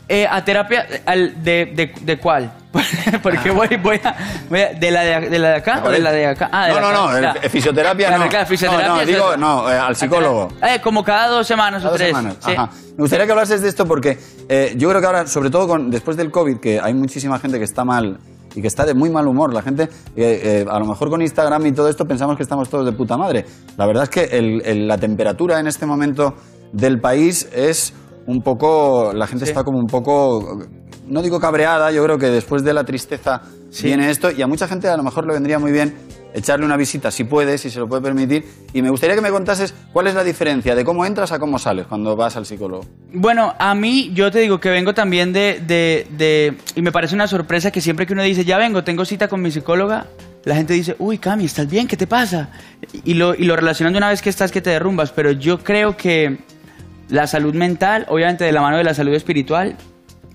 Eh, 0.09 0.27
a 0.31 0.45
terapia, 0.45 0.87
al- 1.07 1.43
de, 1.43 1.67
de, 1.75 1.93
¿de 2.01 2.19
cuál? 2.19 2.53
Porque 3.23 3.51
voy, 3.51 3.69
voy, 3.83 4.01
a, 4.05 4.15
voy 4.49 4.61
a- 4.61 4.73
¿De 4.75 4.91
la 4.93 5.01
de, 5.03 5.29
de 5.29 5.39
la 5.41 5.49
de 5.51 5.55
acá 5.57 5.83
o 5.85 5.91
de 5.91 5.99
la 5.99 6.13
de 6.13 6.27
acá? 6.27 6.49
Ah, 6.53 6.67
de 6.69 6.75
no, 6.75 6.81
la 6.81 6.93
no, 6.93 7.03
acá, 7.09 7.17
no, 7.17 7.21
ya. 7.23 7.31
el- 7.33 7.45
el 7.45 7.51
fisioterapia 7.51 8.17
no. 8.19 8.29
claro, 8.29 8.47
fisioterapia 8.47 8.89
no, 8.89 8.97
no, 9.01 9.07
digo, 9.07 9.37
no, 9.37 9.71
eh, 9.71 9.77
al 9.79 9.97
psicólogo. 9.97 10.49
Eh, 10.63 10.81
como 10.81 11.03
cada 11.03 11.27
dos 11.29 11.47
semanas 11.47 11.83
Cada 11.83 11.89
o 11.89 11.91
dos 11.93 11.99
tres. 11.99 12.09
semanas. 12.17 12.37
sí. 12.45 12.53
Ajá. 12.53 12.71
Me 12.97 13.03
gustaría 13.03 13.27
que 13.27 13.33
hablases 13.33 13.63
de 13.63 13.69
esto 13.69 13.87
porque 13.87 14.19
eh, 14.49 14.75
yo 14.77 14.89
creo 14.89 15.01
que 15.01 15.07
ahora, 15.07 15.27
sobre 15.27 15.51
todo 15.51 15.67
con, 15.67 15.91
después 15.91 16.17
del 16.17 16.31
COVID, 16.31 16.59
que 16.61 16.79
hay 16.81 16.95
muchísima 16.95 17.39
gente 17.39 17.59
que 17.59 17.65
está 17.65 17.85
mal 17.85 18.19
y 18.55 18.61
que 18.61 18.69
está 18.69 18.85
de 18.85 18.95
muy 18.95 19.11
mal 19.11 19.27
humor. 19.27 19.53
La 19.55 19.63
gente, 19.63 19.85
eh, 19.85 19.89
eh, 20.17 20.67
a 20.71 20.79
lo 20.79 20.85
mejor 20.87 21.09
con 21.11 21.23
Instagram 21.23 21.67
y 21.67 21.73
todo 21.73 21.89
esto 21.89 22.05
pensamos 22.05 22.37
que 22.37 22.43
estamos 22.45 22.69
todos 22.69 22.85
de 22.87 22.93
puta 22.93 23.17
madre. 23.17 23.45
La 23.77 23.87
verdad 23.87 24.05
es 24.05 24.11
que 24.11 24.25
el- 24.37 24.63
el- 24.65 24.87
la 24.87 24.99
temperatura 24.99 25.59
en 25.59 25.67
este 25.67 25.87
momento 25.87 26.35
del 26.73 27.01
país 27.01 27.49
es 27.53 27.95
un 28.27 28.43
poco... 28.43 29.13
La 29.15 29.27
gente 29.27 29.45
está 29.45 29.65
como 29.65 29.79
un 29.79 29.87
poco... 29.87 30.59
No 31.11 31.23
digo 31.23 31.41
cabreada, 31.41 31.91
yo 31.91 32.03
creo 32.05 32.19
que 32.19 32.27
después 32.31 32.63
de 32.65 32.73
la 32.73 32.85
tristeza 32.85 33.43
viene 33.83 34.11
esto 34.11 34.31
y 34.31 34.41
a 34.43 34.47
mucha 34.47 34.67
gente 34.69 34.89
a 34.89 34.97
lo 34.97 35.03
mejor 35.03 35.27
le 35.27 35.33
vendría 35.35 35.59
muy 35.59 35.73
bien 35.73 35.95
echarle 36.33 36.65
una 36.65 36.77
visita 36.77 37.11
si 37.11 37.25
puedes, 37.25 37.61
si 37.61 37.71
se 37.71 37.81
lo 37.81 37.89
puede 37.89 38.01
permitir. 38.03 38.45
Y 38.73 38.81
me 38.83 38.91
gustaría 38.91 39.17
que 39.17 39.21
me 39.21 39.31
contases 39.31 39.75
cuál 39.93 40.07
es 40.07 40.15
la 40.15 40.23
diferencia 40.23 40.77
de 40.77 40.85
cómo 40.85 41.05
entras 41.05 41.33
a 41.33 41.41
cómo 41.41 41.59
sales 41.59 41.87
cuando 41.89 42.15
vas 42.15 42.37
al 42.37 42.47
psicólogo. 42.47 42.85
Bueno, 43.13 43.55
a 43.59 43.75
mí, 43.75 44.13
yo 44.15 44.31
te 44.31 44.39
digo 44.39 44.61
que 44.61 44.71
vengo 44.71 44.95
también 44.95 45.33
de, 45.33 45.61
de, 45.67 46.07
de- 46.17 46.57
Y 46.77 46.83
me 46.83 46.93
parece 46.93 47.17
una 47.17 47.27
sorpresa 47.27 47.73
que 47.73 47.81
siempre 47.81 48.07
que 48.07 48.13
uno 48.13 48.23
dice, 48.23 48.45
ya 48.45 48.57
vengo, 48.59 48.85
tengo 48.85 49.05
cita 49.05 49.27
con 49.27 49.43
mi 49.43 49.51
psicóloga, 49.51 50.07
la 50.45 50.55
gente 50.55 50.75
dice, 50.75 50.95
uy, 51.01 51.19
Cami, 51.19 51.45
¿estás 51.47 51.69
bien? 51.69 51.89
¿Qué 51.89 51.97
te 51.97 52.07
pasa? 52.07 52.51
Y 53.05 53.15
lo, 53.15 53.35
y 53.35 53.43
lo 53.45 53.57
relacionan 53.57 53.93
de 53.93 53.99
una 53.99 54.11
vez 54.11 54.23
que 54.23 54.31
estás 54.31 54.53
que 54.53 54.61
te 54.61 54.71
derrumbas, 54.71 55.11
pero 55.11 55.33
yo 55.33 55.59
creo 55.59 55.97
que 55.97 56.39
la 57.09 57.27
salud 57.27 57.55
mental, 57.55 58.07
obviamente 58.09 58.45
de 58.45 58.53
la 58.53 58.61
mano 58.61 58.77
de 58.77 58.85
la 58.85 58.95
salud 58.95 59.13
espiritual, 59.13 59.77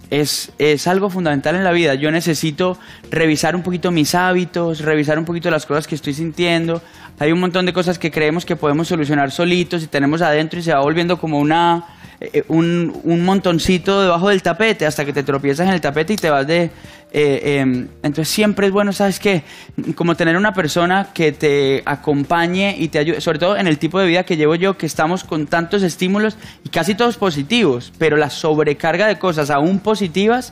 es, 0.10 0.52
es 0.58 0.88
algo 0.88 1.10
fundamental 1.10 1.56
en 1.56 1.64
la 1.64 1.72
vida. 1.72 1.96
Yo 1.96 2.12
necesito 2.12 2.78
revisar 3.12 3.56
un 3.56 3.64
poquito 3.64 3.92
mis 3.92 4.16
hábitos, 4.16 4.80
revisar 4.80 5.18
un 5.20 5.26
poquito 5.26 5.50
las 5.50 5.66
cosas 5.66 5.88
que 5.88 5.96
estoy 5.96 6.14
sintiendo. 6.14 6.82
Hay 7.20 7.32
un 7.32 7.40
montón 7.40 7.66
de 7.66 7.74
cosas 7.74 7.98
que 7.98 8.12
creemos 8.12 8.46
que 8.46 8.56
podemos 8.56 8.88
solucionar 8.88 9.32
solitos 9.32 9.84
y 9.84 9.88
tenemos 9.88 10.22
adentro 10.22 10.60
y 10.60 10.64
se 10.64 10.74
va 10.74 10.82
volviendo 10.82 11.18
como 11.18 11.40
una, 11.40 11.86
eh, 12.20 12.44
un, 12.48 13.00
un 13.04 13.24
montoncito 13.24 14.02
debajo 14.02 14.30
del 14.30 14.42
tapete 14.42 14.86
hasta 14.86 15.06
que 15.06 15.14
te 15.14 15.24
tropiezas 15.24 15.68
en 15.68 15.74
el 15.74 15.82
tapete 15.82 16.14
y 16.14 16.18
te 16.18 16.30
vas 16.30 16.46
de... 16.46 16.72
eh, 17.18 17.60
em, 17.62 17.88
entonces 18.04 18.28
siempre 18.28 18.68
es 18.68 18.74
bueno, 18.74 18.92
¿sabes 18.92 19.22
qué? 19.22 19.44
Como 19.96 20.18
tener 20.18 20.36
una 20.36 20.54
persona 20.54 21.12
que 21.14 21.32
te 21.32 21.82
acompañe 21.86 22.76
y 22.78 22.90
te 22.90 23.00
ayude, 23.00 23.22
sobre 23.22 23.40
todo 23.40 23.56
en 23.56 23.68
el 23.68 23.78
tipo 23.78 24.02
de 24.02 24.06
vida 24.06 24.26
que 24.26 24.36
llevo 24.36 24.56
yo, 24.56 24.78
que 24.78 24.86
estamos 24.86 25.24
con 25.24 25.48
tantos 25.48 25.82
estímulos 25.82 26.36
y 26.66 26.68
casi 26.68 26.94
todos 26.94 27.16
positivos, 27.16 27.94
pero 27.98 28.18
la 28.18 28.30
sobrecarga 28.30 29.08
de 29.08 29.18
cosas 29.18 29.50
aún 29.50 29.80
positivas 29.80 30.52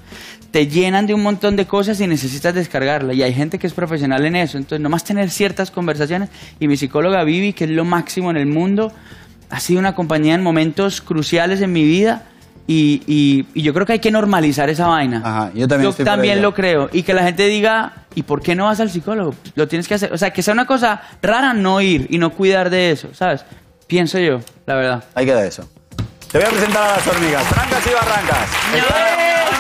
te 0.52 0.68
llenan 0.68 1.06
de 1.06 1.14
un 1.14 1.22
montón 1.22 1.58
de 1.58 1.66
cosas 1.66 2.00
y 2.00 2.08
necesitas 2.08 2.56
descargarla. 2.56 3.14
Y 3.14 3.24
hay 3.24 3.34
gente 3.34 3.60
que 3.60 3.68
es 3.68 3.74
profesional 3.74 4.26
en 4.26 4.38
eso, 4.38 4.58
entonces 4.58 4.80
nomás 4.80 5.04
tener 5.04 5.32
ciertas 5.32 5.70
conversaciones 5.70 6.30
y 6.62 6.70
mi 6.70 6.78
psicóloga 6.78 7.26
Vivi, 7.26 7.52
que 7.52 7.66
es 7.66 7.72
lo 7.72 7.84
máximo 7.84 8.32
en 8.32 8.38
el 8.38 8.46
mundo, 8.46 8.94
ha 9.50 9.60
sido 9.60 9.82
una 9.82 9.96
compañía 9.96 10.34
en 10.36 10.42
momentos 10.42 11.02
cruciales 11.02 11.60
en 11.60 11.74
mi 11.74 11.84
vida. 11.84 12.24
Y, 12.66 13.02
y- 13.08 13.46
y 13.54 13.62
yo 13.62 13.74
creo 13.74 13.86
que 13.86 13.94
hay 13.94 14.00
que 14.00 14.12
normalizar 14.12 14.70
esa 14.70 14.88
vaina. 14.88 15.22
Ajá, 15.24 15.52
yo 15.54 15.68
también 15.68 15.90
estoy 15.90 16.06
por 16.06 16.14
también 16.14 16.42
lo 16.42 16.54
creo. 16.54 16.90
Y 16.94 17.04
que 17.04 17.14
la 17.14 17.24
gente 17.24 17.46
diga, 17.48 17.92
¿y 18.16 18.24
por 18.24 18.42
qué 18.42 18.56
no 18.56 18.66
vas 18.66 18.80
al 18.80 18.90
psicólogo? 18.90 19.36
Lo 19.56 19.68
tienes 19.68 19.88
que 19.88 19.96
hacer. 19.96 20.14
O 20.14 20.18
sea, 20.18 20.32
que 20.32 20.42
sea 20.42 20.54
una 20.54 20.66
cosa 20.66 21.02
rara 21.22 21.54
no 21.54 21.82
ir 21.82 22.08
y 22.10 22.18
no 22.18 22.30
cuidar 22.32 22.70
de 22.70 22.92
eso, 22.92 23.10
¿sabes? 23.14 23.44
Pienso 23.88 24.18
yo, 24.20 24.40
la 24.66 24.76
verdad. 24.76 25.04
Ahí 25.14 25.26
queda 25.26 25.46
eso. 25.46 25.68
Te 26.32 26.38
voy 26.40 26.48
a 26.48 26.50
presentar 26.52 26.84
a 26.84 26.96
las 26.98 27.08
hormigas. 27.08 27.44
Francas 27.44 27.84
y 27.86 27.94
barrancas. 27.94 29.54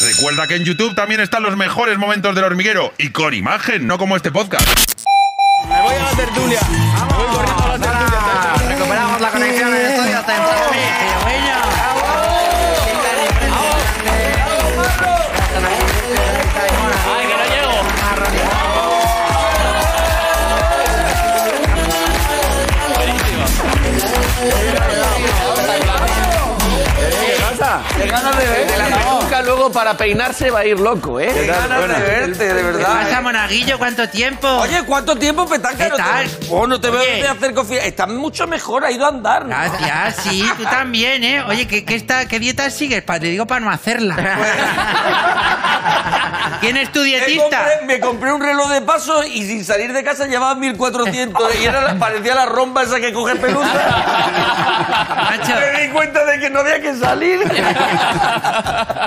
Recuerda 0.00 0.46
que 0.48 0.56
en 0.56 0.64
YouTube 0.64 0.94
también 0.94 1.20
están 1.20 1.42
los 1.42 1.56
mejores 1.56 1.96
momentos 1.98 2.34
del 2.34 2.44
hormiguero 2.44 2.92
y 2.98 3.10
con 3.10 3.34
imagen, 3.34 3.86
no 3.86 3.98
como 3.98 4.16
este 4.16 4.30
podcast. 4.32 4.66
Me 5.68 5.80
voy 5.82 5.94
a 5.94 6.02
la 6.02 6.10
tertulia. 6.10 6.58
Pasa? 28.32 28.71
Luego 29.44 29.72
para 29.72 29.96
peinarse 29.96 30.50
va 30.50 30.60
a 30.60 30.64
ir 30.64 30.78
loco, 30.78 31.18
¿eh? 31.20 31.30
¿Qué 31.34 31.48
tal? 31.52 31.78
Buenas. 31.78 32.00
verte, 32.00 32.48
de 32.48 32.54
¿Qué 32.54 32.62
verdad. 32.62 33.02
pasa, 33.02 33.20
Monaguillo? 33.20 33.78
¿Cuánto 33.78 34.08
tiempo? 34.08 34.46
Oye, 34.48 34.82
¿cuánto 34.86 35.16
tiempo, 35.16 35.46
Petanca? 35.46 35.84
¿Qué 35.84 35.90
no 35.90 35.96
te-? 35.96 36.46
Oh, 36.50 36.66
no 36.66 36.80
te 36.80 36.90
veo 36.90 37.00
Oye. 37.00 37.22
de 37.22 37.28
hacer 37.28 37.52
confianza. 37.54 37.86
Está 37.86 38.06
mucho 38.06 38.46
mejor, 38.46 38.84
ha 38.84 38.90
ido 38.92 39.04
a 39.04 39.08
andar. 39.08 39.44
¿no? 39.44 39.48
Gracias, 39.56 40.16
sí, 40.22 40.44
tú 40.56 40.64
también, 40.64 41.24
¿eh? 41.24 41.42
Oye, 41.42 41.66
¿qué, 41.66 41.84
qué, 41.84 41.96
está, 41.96 42.26
qué 42.28 42.38
dieta 42.38 42.70
sigues? 42.70 43.02
Pa- 43.02 43.18
te 43.18 43.26
digo 43.26 43.46
para 43.46 43.60
no 43.60 43.70
hacerla. 43.70 44.16
¿Quién 46.60 46.76
es 46.76 46.92
tu 46.92 47.00
Me 47.00 47.06
dietista? 47.06 47.42
compré, 47.42 47.86
me 47.86 48.00
compré 48.00 48.32
un 48.32 48.40
reloj 48.40 48.70
de 48.70 48.82
paso 48.82 49.24
y 49.24 49.42
sin 49.44 49.64
salir 49.64 49.92
de 49.92 50.04
casa 50.04 50.26
llevaba 50.26 50.54
1400 50.54 51.56
y 51.60 51.64
era, 51.64 51.80
la- 51.82 51.94
parecía 51.98 52.34
la 52.36 52.46
rompa 52.46 52.84
esa 52.84 53.00
que 53.00 53.12
coge 53.12 53.34
pelusa. 53.36 53.68
Me 55.42 55.82
di 55.82 55.88
cuenta 55.92 56.24
de 56.24 56.38
que 56.38 56.50
no 56.50 56.60
había 56.60 56.80
que 56.80 56.94
salir. 56.94 57.40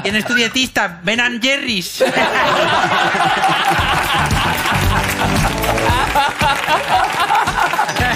¿Quién 0.04 0.15
es 0.15 0.25
tu 0.27 0.34
dietista? 0.34 1.00
Ben 1.03 1.20
and 1.20 1.41
Jerry's. 1.41 2.01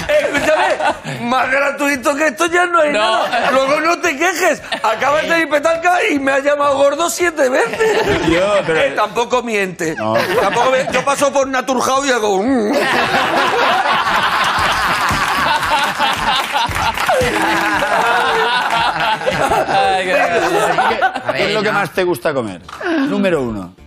Escúchame, 0.08 1.20
más 1.22 1.50
gratuito 1.50 2.14
que 2.14 2.28
esto 2.28 2.46
ya 2.46 2.66
no 2.66 2.80
hay 2.80 2.92
nada. 2.92 3.50
Luego 3.52 3.80
no 3.80 3.98
te 4.00 4.16
quejes. 4.16 4.62
Acabas 4.82 5.28
de 5.28 5.40
ir 5.40 5.48
petanca 5.48 5.98
y 6.10 6.18
me 6.18 6.32
has 6.32 6.42
llamado 6.44 6.76
gordo 6.76 7.08
siete 7.10 7.48
veces. 7.48 8.28
Yo, 8.28 8.54
pero- 8.66 8.80
Eh, 8.80 8.92
tampoco 8.96 9.42
miente. 9.42 9.94
No. 9.96 10.14
Tampoco 10.40 10.70
miente. 10.70 10.92
Yo 10.92 11.04
paso 11.04 11.32
por 11.32 11.46
Naturjao 11.48 12.04
y 12.04 12.10
hago... 12.10 12.42
mm. 12.42 12.72
A 21.26 21.32
¿Qué 21.32 21.44
es 21.44 21.54
lo 21.54 21.62
que 21.62 21.72
más 21.72 21.92
te 21.92 22.04
gusta 22.04 22.34
comer? 22.34 22.62
Número 23.08 23.42
uno. 23.42 23.79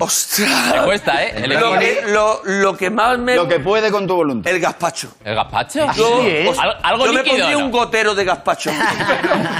¡Ostras! 0.00 0.84
Cuesta, 0.84 1.22
¿eh? 1.24 1.32
El, 1.44 1.50
Lo 1.54 1.78
que, 1.78 2.02
lo, 2.06 2.40
lo 2.44 2.76
que 2.76 2.90
más 2.90 3.18
me... 3.18 3.36
Lo 3.36 3.46
que 3.48 3.60
puede 3.60 3.90
con 3.90 4.06
tu 4.06 4.14
voluntad. 4.14 4.50
El 4.52 4.60
gazpacho. 4.60 5.12
el 5.24 5.34
gazpacho. 5.34 5.86
Yo, 5.94 6.50
os- 6.50 6.58
Al- 6.58 6.78
algo 6.82 7.06
yo 7.06 7.12
me 7.12 7.22
pondría 7.24 7.50
¿no? 7.52 7.58
un 7.58 7.70
gotero 7.70 8.14
de 8.14 8.24
gazpacho. 8.24 8.70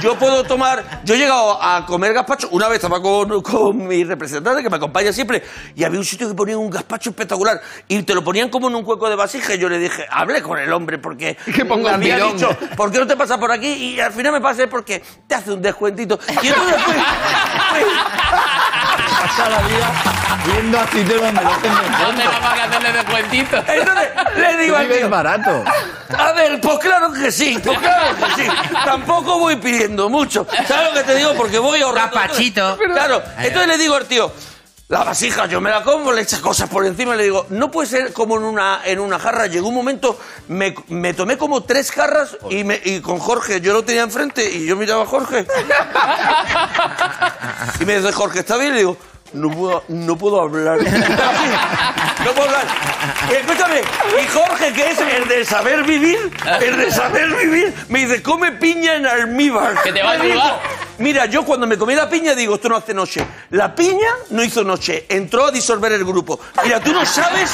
Yo 0.01 0.15
puedo 0.15 0.43
tomar. 0.43 1.01
Yo 1.03 1.15
he 1.15 1.17
llegado 1.17 1.61
a 1.61 1.85
comer 1.85 2.13
gazpacho. 2.13 2.47
Una 2.51 2.67
vez 2.67 2.75
estaba 2.77 3.01
con, 3.01 3.41
con 3.41 3.87
mi 3.87 4.03
representante 4.03 4.63
que 4.63 4.69
me 4.69 4.77
acompaña 4.77 5.11
siempre 5.13 5.43
y 5.75 5.83
había 5.83 5.99
un 5.99 6.05
sitio 6.05 6.27
que 6.27 6.33
ponía 6.35 6.57
un 6.57 6.69
gazpacho 6.69 7.09
espectacular 7.11 7.61
y 7.87 8.01
te 8.03 8.13
lo 8.15 8.23
ponían 8.23 8.49
como 8.49 8.67
en 8.69 8.75
un 8.75 8.83
cueco 8.83 9.09
de 9.09 9.15
vasija. 9.15 9.53
Y 9.55 9.59
yo 9.59 9.69
le 9.69 9.77
dije, 9.79 10.05
hable 10.09 10.41
con 10.41 10.57
el 10.59 10.71
hombre 10.73 10.97
porque. 10.97 11.37
Que 11.59 11.65
ponga 11.65 11.95
había 11.95 12.17
dicho, 12.17 12.49
¿por 12.77 12.91
qué 12.91 12.99
no 12.99 13.07
te 13.07 13.17
pasas 13.17 13.37
por 13.37 13.51
aquí? 13.51 13.67
Y 13.67 13.99
al 13.99 14.13
final 14.13 14.31
me 14.31 14.39
pasé 14.41 14.67
porque 14.67 15.03
te 15.27 15.35
hace 15.35 15.51
un 15.51 15.61
descuentito. 15.61 16.17
Y 16.41 16.47
entonces 16.47 16.75
fui. 16.83 16.93
fui- 16.93 17.83
Pasa 19.21 19.49
la 19.49 19.61
vida 19.63 19.91
viendo 20.45 20.79
a 20.79 20.87
sitios 20.87 21.21
donde 21.21 21.41
no 21.43 21.57
te 21.57 21.67
¿Dónde 21.69 22.25
vamos 22.25 22.59
a 22.59 22.63
hacerle 22.63 22.91
descuentito? 22.93 23.57
entonces 23.57 24.09
le 24.37 24.57
digo 24.57 24.75
al 24.77 24.89
tío, 24.89 25.09
barato. 25.09 25.63
A 26.17 26.31
ver, 26.31 26.61
pues 26.61 26.79
claro 26.79 27.11
que 27.11 27.31
sí, 27.31 27.59
pues 27.63 27.77
claro 27.79 28.15
que 28.15 28.43
sí. 28.43 28.49
Tampoco 28.85 29.39
voy 29.39 29.57
pidiendo 29.57 30.09
mucho. 30.09 30.47
¿Sabes 30.67 30.89
lo 30.89 30.93
que 30.93 31.03
te 31.03 31.15
digo? 31.15 31.33
Porque 31.35 31.59
voy 31.59 31.81
ahorrando. 31.81 32.15
Gazpachito. 32.15 32.77
Claro, 32.77 33.21
entonces 33.39 33.67
le 33.67 33.77
digo 33.77 33.95
al 33.95 34.05
tío, 34.05 34.31
la 34.89 35.03
vasija 35.03 35.45
yo 35.45 35.61
me 35.61 35.69
la 35.69 35.83
como, 35.83 36.11
le 36.11 36.21
echas 36.23 36.39
cosas 36.39 36.67
por 36.67 36.83
encima 36.85 37.13
y 37.13 37.17
le 37.17 37.23
digo, 37.25 37.45
no 37.49 37.69
puede 37.69 37.87
ser 37.87 38.11
como 38.11 38.37
en 38.37 38.43
una, 38.43 38.81
en 38.85 38.99
una 38.99 39.19
jarra. 39.19 39.45
Llegó 39.45 39.67
un 39.67 39.75
momento, 39.75 40.17
me, 40.47 40.73
me 40.87 41.13
tomé 41.13 41.37
como 41.37 41.61
tres 41.63 41.91
jarras 41.91 42.37
y, 42.49 42.63
me, 42.63 42.81
y 42.83 42.99
con 42.99 43.19
Jorge, 43.19 43.61
yo 43.61 43.73
lo 43.73 43.83
tenía 43.83 44.01
enfrente 44.01 44.49
y 44.49 44.65
yo 44.65 44.75
miraba 44.75 45.03
a 45.03 45.07
Jorge. 45.07 45.45
Y 47.79 47.85
me 47.85 47.97
dice, 47.97 48.11
Jorge, 48.11 48.39
¿está 48.39 48.57
bien? 48.57 48.71
Y 48.71 48.73
le 48.73 48.77
digo, 48.79 48.97
no 49.33 49.49
puedo, 49.51 49.83
no 49.87 50.17
puedo 50.17 50.41
hablar. 50.41 50.79
No 52.19 52.31
puedo 52.31 52.49
hablar. 52.49 52.67
Y 53.29 53.33
escúchame, 53.33 53.79
y 53.79 54.27
Jorge, 54.27 54.73
que 54.73 54.91
es 54.91 54.99
el 54.99 55.27
de 55.29 55.45
saber 55.45 55.83
vivir, 55.83 56.29
el 56.61 56.77
de 56.77 56.91
saber 56.91 57.33
vivir, 57.33 57.73
me 57.87 57.99
dice, 58.05 58.21
come 58.21 58.51
piña 58.51 58.95
en 58.95 59.05
almíbar. 59.05 59.81
Que 59.81 59.93
te 59.93 60.03
va 60.03 60.09
a 60.09 60.13
ayudar. 60.15 60.59
Mira, 60.97 61.27
yo 61.27 61.45
cuando 61.45 61.65
me 61.65 61.77
comí 61.77 61.95
la 61.95 62.09
piña 62.09 62.35
digo, 62.35 62.55
esto 62.55 62.67
no 62.67 62.75
hace 62.75 62.93
noche. 62.93 63.25
La 63.51 63.73
piña 63.73 64.09
no 64.31 64.43
hizo 64.43 64.65
noche, 64.65 65.05
entró 65.07 65.45
a 65.45 65.51
disolver 65.51 65.93
el 65.93 66.03
grupo. 66.03 66.41
Mira, 66.61 66.81
tú 66.81 66.91
no 66.91 67.05
sabes... 67.05 67.51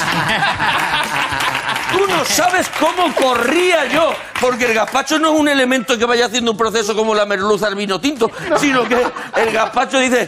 Tú 1.92 2.08
no 2.08 2.26
sabes 2.26 2.68
cómo 2.80 3.14
corría 3.14 3.86
yo, 3.86 4.14
porque 4.42 4.66
el 4.66 4.74
gazpacho 4.74 5.20
no 5.20 5.34
es 5.34 5.40
un 5.40 5.48
elemento 5.48 5.98
que 5.98 6.06
vaya 6.06 6.26
haciendo 6.26 6.52
un 6.52 6.58
proceso 6.58 6.96
como 6.96 7.14
la 7.14 7.26
merluza 7.26 7.68
al 7.68 7.76
vino 7.76 8.02
tinto, 8.02 8.32
sino 8.60 8.84
que 8.88 9.06
el 9.36 9.52
gazpacho 9.52 10.00
dice... 10.00 10.28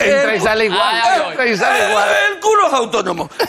Entra 0.00 0.36
y 0.36 0.40
sale 0.40 0.64
igual. 0.66 0.96
Entra 1.30 1.46
y 1.46 1.56
sale 1.56 1.88
igual. 1.90 2.08
El 2.32 2.40
culo 2.40 2.66
es 2.66 2.72
autónomo. 2.72 3.30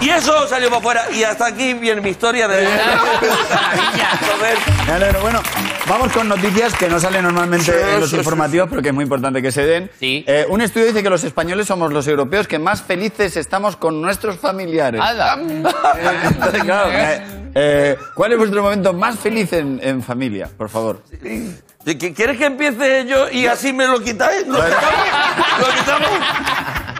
Y 0.00 0.08
eso 0.08 0.46
salió 0.46 0.68
para 0.68 0.78
afuera. 0.78 1.02
Y 1.12 1.24
hasta 1.24 1.46
aquí 1.46 1.74
viene 1.74 2.00
mi 2.00 2.10
historia 2.10 2.48
de... 2.48 2.64
Joder. 2.66 4.58
Me 4.86 4.92
alegro. 4.92 5.20
Bueno, 5.20 5.42
vamos 5.86 6.12
con 6.12 6.28
noticias 6.28 6.74
que 6.74 6.88
no 6.88 6.98
salen 6.98 7.22
normalmente 7.24 7.66
Sí, 7.66 7.72
en 7.72 8.00
los 8.00 8.08
sí, 8.08 8.16
sí. 8.16 8.20
informativos, 8.20 8.68
pero 8.70 8.80
que 8.82 8.88
es 8.88 8.94
muy 8.94 9.02
importante 9.02 9.42
que 9.42 9.52
se 9.52 9.66
den. 9.66 9.90
Sí. 9.98 10.24
Eh, 10.26 10.46
un 10.48 10.60
estudio 10.62 10.86
dice 10.86 11.02
que 11.02 11.10
los 11.10 11.22
españoles 11.24 11.66
somos 11.66 11.92
los 11.92 12.06
europeos 12.06 12.46
que 12.48 12.58
más 12.58 12.82
felices 12.82 13.36
estamos 13.36 13.76
con 13.76 14.00
nuestros 14.00 14.38
familiares. 14.38 15.02
Eh, 15.02 15.62
entonces, 16.24 16.64
claro, 16.64 16.90
eh, 16.94 17.22
eh, 17.54 17.96
¿cuál 18.14 18.32
es 18.32 18.38
vuestro 18.38 18.62
momento 18.62 18.92
más 18.94 19.18
feliz 19.18 19.52
en, 19.52 19.80
en 19.82 20.02
familia? 20.02 20.48
Por 20.56 20.70
favor. 20.70 21.02
¿De 21.10 21.18
que- 21.18 21.69
¿Quieres 21.84 22.36
que 22.36 22.44
empiece 22.44 23.06
yo 23.06 23.30
y 23.30 23.46
así 23.46 23.72
me 23.72 23.86
lo 23.86 24.00
quitáis? 24.00 24.46
¿Lo 24.46 24.56
quitamos? 24.62 24.90
¿Lo 25.60 25.66
quitamos? 25.74 26.08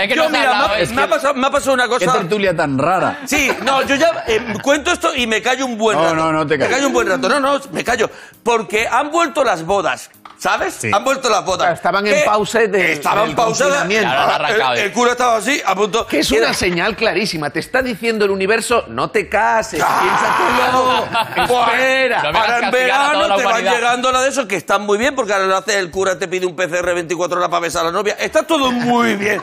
Es 0.00 0.08
que 0.08 0.14
Yo, 0.14 0.22
no 0.22 0.28
ha 0.28 0.40
mira, 0.40 0.68
me, 0.68 0.82
es 0.82 0.90
me 0.92 1.02
ha 1.02 1.04
que- 1.04 1.10
pasado, 1.10 1.34
me 1.34 1.46
ha 1.46 1.50
pasado 1.50 1.74
una 1.74 1.82
Qué 1.84 1.88
cosa... 2.06 2.12
tertulia 2.14 2.56
tan 2.56 2.78
rara. 2.78 3.18
Sí, 3.26 3.50
no, 3.62 3.82
yo 3.82 3.96
ya 3.96 4.24
eh, 4.26 4.40
cuento 4.62 4.90
esto 4.90 5.14
y 5.14 5.26
me 5.26 5.42
callo 5.42 5.66
un 5.66 5.76
buen 5.76 5.98
No, 5.98 6.04
rato. 6.04 6.16
no, 6.16 6.32
no 6.32 6.46
te 6.46 6.56
calles. 6.56 6.70
Me 6.70 6.74
callo 6.76 6.86
un 6.86 6.92
buen 6.94 7.08
rato. 7.08 7.28
No, 7.28 7.38
no, 7.40 7.60
me 7.72 7.84
callo. 7.84 8.10
Porque 8.42 8.88
han 8.90 9.10
vuelto 9.10 9.44
las 9.44 9.66
bodas. 9.66 10.10
¿Sabes? 10.40 10.78
Han 10.90 11.04
vuelto 11.04 11.28
las. 11.28 11.44
Claro, 11.44 11.74
estaban 11.74 12.06
en 12.06 12.14
Que 12.14 12.22
pause 12.24 12.66
de- 12.68 12.92
Estaban 12.92 13.34
pausadas. 13.36 13.86
Claro, 13.86 14.32
arrancado, 14.32 14.72
el, 14.72 14.78
eh. 14.78 14.82
el 14.84 14.92
cura 14.92 15.12
estaba 15.12 15.36
así, 15.36 15.60
a 15.64 15.74
punto. 15.74 16.06
Que 16.06 16.20
es 16.20 16.30
una 16.30 16.40
era- 16.40 16.54
señal 16.54 16.96
clarísima. 16.96 17.50
Te 17.50 17.60
está 17.60 17.82
diciendo 17.82 18.24
el 18.24 18.30
universo, 18.30 18.84
no 18.88 19.10
te 19.10 19.28
cases, 19.28 19.84
¡Claro! 19.84 21.06
piénsatelo, 21.12 21.44
espera. 21.74 22.22
No 22.22 22.32
me 22.32 22.38
hagas 22.38 22.50
Ahora 22.50 22.56
en 22.56 22.70
castigar 22.72 23.00
a 23.00 23.08
verano 23.18 23.36
te 23.36 23.44
van 23.44 23.64
llegando 23.64 24.12
la 24.12 24.22
de 24.22 24.28
esos 24.30 24.46
que 24.46 24.56
están 24.56 24.80
muy 24.82 24.96
bien, 24.96 25.14
porque 25.14 25.32
ahora 25.34 25.44
lo 25.44 25.56
hace 25.58 25.78
el 25.78 25.90
cura, 25.90 26.18
te 26.18 26.26
pide 26.26 26.46
un 26.46 26.56
PCR 26.56 26.94
24 26.94 27.36
horas 27.36 27.50
para 27.50 27.60
besar 27.60 27.82
a 27.82 27.84
la 27.86 27.92
novia. 27.92 28.16
Está 28.18 28.42
todo 28.44 28.72
muy 28.72 29.14
bien. 29.16 29.42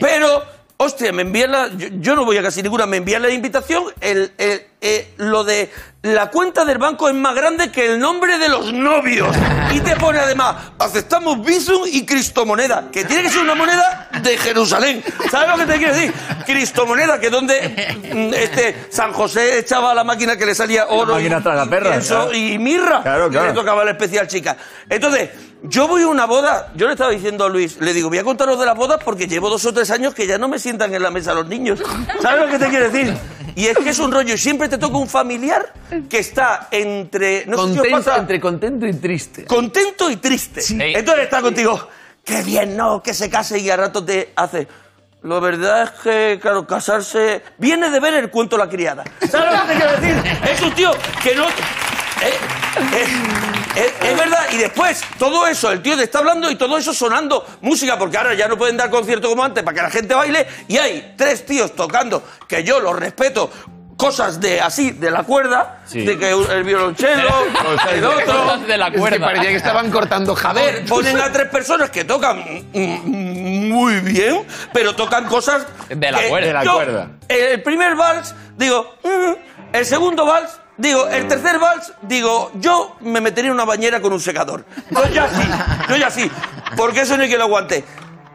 Pero, 0.00 0.42
hostia, 0.78 1.12
me 1.12 1.22
envían 1.22 1.52
la. 1.52 1.68
Yo, 1.68 1.88
yo 2.00 2.16
no 2.16 2.24
voy 2.24 2.38
a 2.38 2.42
casi 2.42 2.62
ninguna, 2.62 2.86
me 2.86 2.96
envían 2.96 3.20
la 3.20 3.28
invitación. 3.28 3.84
El, 4.00 4.32
el- 4.38 4.66
eh, 4.84 5.12
lo 5.18 5.44
de 5.44 5.70
la 6.02 6.30
cuenta 6.30 6.64
del 6.64 6.78
banco 6.78 7.08
es 7.08 7.14
más 7.14 7.32
grande 7.34 7.70
que 7.70 7.86
el 7.86 7.98
nombre 8.00 8.36
de 8.38 8.48
los 8.48 8.72
novios. 8.72 9.34
Y 9.72 9.78
te 9.80 9.94
pone 9.96 10.18
además, 10.18 10.56
aceptamos 10.78 11.44
Bizum 11.44 11.82
y 11.86 12.04
Cristomoneda, 12.04 12.88
que 12.90 13.04
tiene 13.04 13.22
que 13.22 13.30
ser 13.30 13.42
una 13.42 13.54
moneda 13.54 14.08
de 14.20 14.36
Jerusalén. 14.36 15.02
¿Sabes 15.30 15.48
lo 15.50 15.56
que 15.58 15.72
te 15.72 15.78
quiero 15.78 15.94
decir? 15.94 16.12
Cristomoneda, 16.44 17.20
que 17.20 17.26
es 17.26 17.32
donde 17.32 17.96
mm, 18.14 18.34
este 18.34 18.86
San 18.90 19.12
José 19.12 19.58
echaba 19.60 19.94
la 19.94 20.02
máquina 20.02 20.36
que 20.36 20.44
le 20.44 20.54
salía 20.56 20.86
oro. 20.88 21.20
y- 21.20 21.28
tragaperras, 21.28 21.88
y 21.88 21.92
pienso 21.98 22.14
claro. 22.14 22.34
y 22.34 22.58
mirra. 22.58 23.02
Claro, 23.02 23.26
Y 23.28 23.30
claro. 23.30 23.46
le 23.46 23.52
tocaba 23.54 23.82
el 23.84 23.88
especial 23.90 24.26
chica. 24.26 24.56
Entonces, 24.90 25.30
yo 25.62 25.86
voy 25.86 26.02
a 26.02 26.08
una 26.08 26.24
boda. 26.26 26.72
Yo 26.74 26.86
le 26.88 26.94
estaba 26.94 27.10
diciendo 27.10 27.44
a 27.44 27.48
Luis, 27.48 27.76
le 27.80 27.92
digo, 27.94 28.08
voy 28.08 28.18
a 28.18 28.24
contaros 28.24 28.58
de 28.58 28.66
las 28.66 28.76
bodas 28.76 28.98
porque 29.04 29.28
llevo 29.28 29.48
dos 29.48 29.64
o 29.66 29.72
tres 29.72 29.88
años 29.92 30.14
que 30.14 30.26
ya 30.26 30.36
no 30.36 30.48
me 30.48 30.58
sientan 30.58 30.92
en 30.92 31.00
la 31.02 31.12
mesa 31.12 31.32
los 31.32 31.46
niños. 31.46 31.80
¿Sabes 32.20 32.40
lo 32.44 32.48
que 32.50 32.58
te 32.58 32.68
quiero 32.68 32.90
decir? 32.90 33.16
Y 33.54 33.66
es 33.66 33.76
que 33.78 33.90
es 33.90 33.98
un 33.98 34.10
rollo. 34.12 34.34
Y 34.34 34.38
siempre 34.38 34.68
te 34.68 34.78
toca 34.78 34.96
un 34.96 35.08
familiar 35.08 35.72
que 36.08 36.18
está 36.18 36.68
entre. 36.70 37.44
No 37.46 37.56
sé 37.58 37.62
si 37.64 37.70
os 37.70 37.76
Contento, 37.78 37.96
pasa- 37.98 38.16
entre 38.18 38.40
contento 38.40 38.86
y 38.86 38.94
triste. 38.94 39.44
contento 39.44 40.10
y 40.10 40.16
triste. 40.16 40.60
Sí. 40.62 40.78
Entonces 40.80 41.24
está 41.24 41.40
contigo, 41.42 41.88
qué 42.24 42.42
bien, 42.42 42.76
¿no? 42.76 43.02
Que 43.02 43.12
se 43.14 43.28
case 43.30 43.58
y 43.58 43.68
a 43.70 43.76
rato 43.76 44.04
te 44.04 44.32
hace. 44.36 44.66
La 45.22 45.38
verdad 45.38 45.84
es 45.84 45.90
que, 46.02 46.38
claro, 46.42 46.66
casarse 46.66 47.42
viene 47.58 47.90
de 47.90 48.00
ver 48.00 48.14
el 48.14 48.28
cuento 48.30 48.56
La 48.58 48.68
criada. 48.68 49.04
¿Sabes 49.30 49.52
lo 49.54 49.62
que 49.62 49.68
te 49.68 49.74
quiero 49.78 50.00
decir? 50.00 50.32
Es 50.50 50.62
un 50.62 50.72
tío 50.74 50.90
que 51.22 51.34
no... 51.36 51.46
eh, 51.48 51.52
eh, 52.94 53.06
es 53.76 54.16
verdad, 54.18 54.46
y 54.52 54.56
después, 54.58 55.00
todo 55.18 55.46
eso, 55.46 55.70
el 55.72 55.82
tío 55.82 55.96
te 55.96 56.04
está 56.04 56.18
hablando 56.18 56.50
y 56.50 56.56
todo 56.56 56.76
eso 56.78 56.92
sonando 56.92 57.46
música, 57.60 57.98
porque 57.98 58.16
ahora 58.18 58.34
ya 58.34 58.48
no 58.48 58.56
pueden 58.58 58.76
dar 58.76 58.90
conciertos 58.90 59.30
como 59.30 59.42
antes 59.44 59.62
para 59.62 59.74
que 59.74 59.82
la 59.82 59.90
gente 59.90 60.14
baile, 60.14 60.46
y 60.68 60.76
hay 60.78 61.14
tres 61.16 61.46
tíos 61.46 61.74
tocando, 61.74 62.22
que 62.48 62.62
yo 62.64 62.80
los 62.80 62.98
respeto, 62.98 63.50
cosas 63.96 64.40
de 64.40 64.60
así, 64.60 64.90
de 64.90 65.10
la 65.10 65.22
cuerda, 65.22 65.80
Sí. 65.86 66.04
de 66.04 66.18
que 66.18 66.30
el 66.30 66.64
violonchelo, 66.64 67.28
el 67.92 68.04
otro, 68.04 68.58
de 68.66 68.76
la 68.78 68.86
Es 68.88 68.92
que 68.94 68.98
cuerda. 68.98 69.26
parecía 69.26 69.50
que 69.50 69.56
estaban 69.56 69.90
cortando 69.90 70.32
a 70.32 70.36
jabón. 70.36 70.62
ver, 70.62 70.84
ponen 70.86 71.20
a 71.20 71.30
tres 71.32 71.48
personas 71.48 71.90
que 71.90 72.04
tocan 72.04 72.42
muy 72.72 74.00
bien, 74.00 74.44
pero 74.72 74.94
tocan 74.96 75.26
cosas... 75.26 75.66
De 75.88 76.10
la 76.10 76.22
cuerda. 76.28 76.60
De 76.62 76.68
cuerda. 76.70 77.08
El 77.28 77.62
primer 77.62 77.94
vals, 77.94 78.34
digo... 78.56 78.96
mm, 79.04 79.32
el 79.76 79.86
segundo 79.86 80.26
vals, 80.26 80.58
digo... 80.76 81.08
El 81.08 81.28
tercer 81.28 81.58
vals, 81.58 81.92
digo... 82.02 82.50
Yo 82.54 82.96
me 83.00 83.20
metería 83.20 83.48
en 83.50 83.54
una 83.54 83.64
bañera 83.64 84.00
con 84.00 84.12
un 84.12 84.20
secador. 84.20 84.64
Yo 84.90 85.06
ya 85.08 85.28
sí, 85.28 85.48
yo 85.88 85.96
ya 85.96 86.10
sí. 86.10 86.30
Porque 86.76 87.02
eso 87.02 87.16
no 87.16 87.22
hay 87.22 87.28
que 87.28 87.36
lo 87.38 87.44
aguante. 87.44 87.84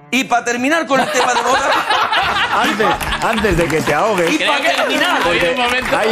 Y 0.09 0.23
para 0.23 0.45
terminar 0.45 0.87
con 0.87 0.99
el 1.01 1.09
tema 1.11 1.33
de 1.33 1.41
bodas... 1.41 1.63
Antes, 2.57 2.87
antes 3.21 3.57
de 3.57 3.65
que 3.67 3.81
te 3.81 3.93
ahogues. 3.93 4.31
Y 4.33 4.39
para 4.39 4.57
terminar... 4.61 5.21
hoy 5.27 5.37
en 5.37 5.49
un 5.51 5.57
momento 5.65 5.95
hay- 5.97 6.09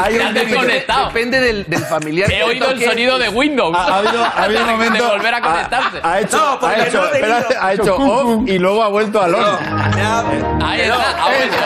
hay 0.00 0.14
te 0.16 0.20
un 0.20 0.32
depende- 0.32 0.44
desconectado. 0.50 1.06
Depende 1.08 1.40
del, 1.40 1.64
del 1.68 1.84
familiar. 1.84 2.32
He 2.32 2.42
oído 2.44 2.70
el 2.70 2.82
sonido 2.82 3.18
de 3.18 3.28
Windows. 3.28 3.76
Ha, 3.76 3.82
ha 3.82 3.98
habido, 3.98 4.24
ha 4.24 4.42
habido 4.44 4.60
un 4.62 4.66
De 4.68 4.72
momento. 4.74 5.08
volver 5.10 5.34
a 5.34 5.40
conectarse. 5.42 6.00
Ha, 6.02 6.12
ha 6.12 6.20
hecho, 6.20 6.36
No, 6.38 6.60
porque 6.60 6.80
ha 6.80 6.86
hecho, 6.86 6.98
no 7.02 7.06
espera, 7.08 7.46
ha 7.60 7.72
hecho 7.74 7.96
off 7.96 8.48
y 8.48 8.58
luego 8.58 8.82
ha 8.84 8.88
vuelto 8.88 9.20
al 9.20 9.34
on. 9.34 9.58
Ya, 9.98 10.20
Ahí 10.20 10.80
pero 10.82 10.94
está, 10.94 11.22
ha 11.22 11.26
vuelto. 11.26 11.56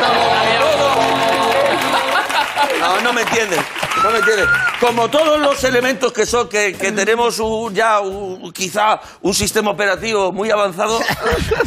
No, 3.03 3.13
me 3.13 3.23
entienden. 3.23 3.61
No 4.03 4.11
me 4.11 4.19
entienden. 4.19 4.47
Como 4.81 5.09
todos 5.09 5.39
los 5.41 5.63
elementos 5.65 6.13
que 6.13 6.27
son, 6.27 6.49
que, 6.49 6.75
que 6.75 6.93
tenemos 6.93 7.39
un- 7.39 7.75
ya 7.75 8.01
quizá 8.55 9.01
un 9.23 9.35
sistema 9.35 9.71
operativo 9.71 10.33
muy 10.33 10.51
avanzado, 10.51 11.01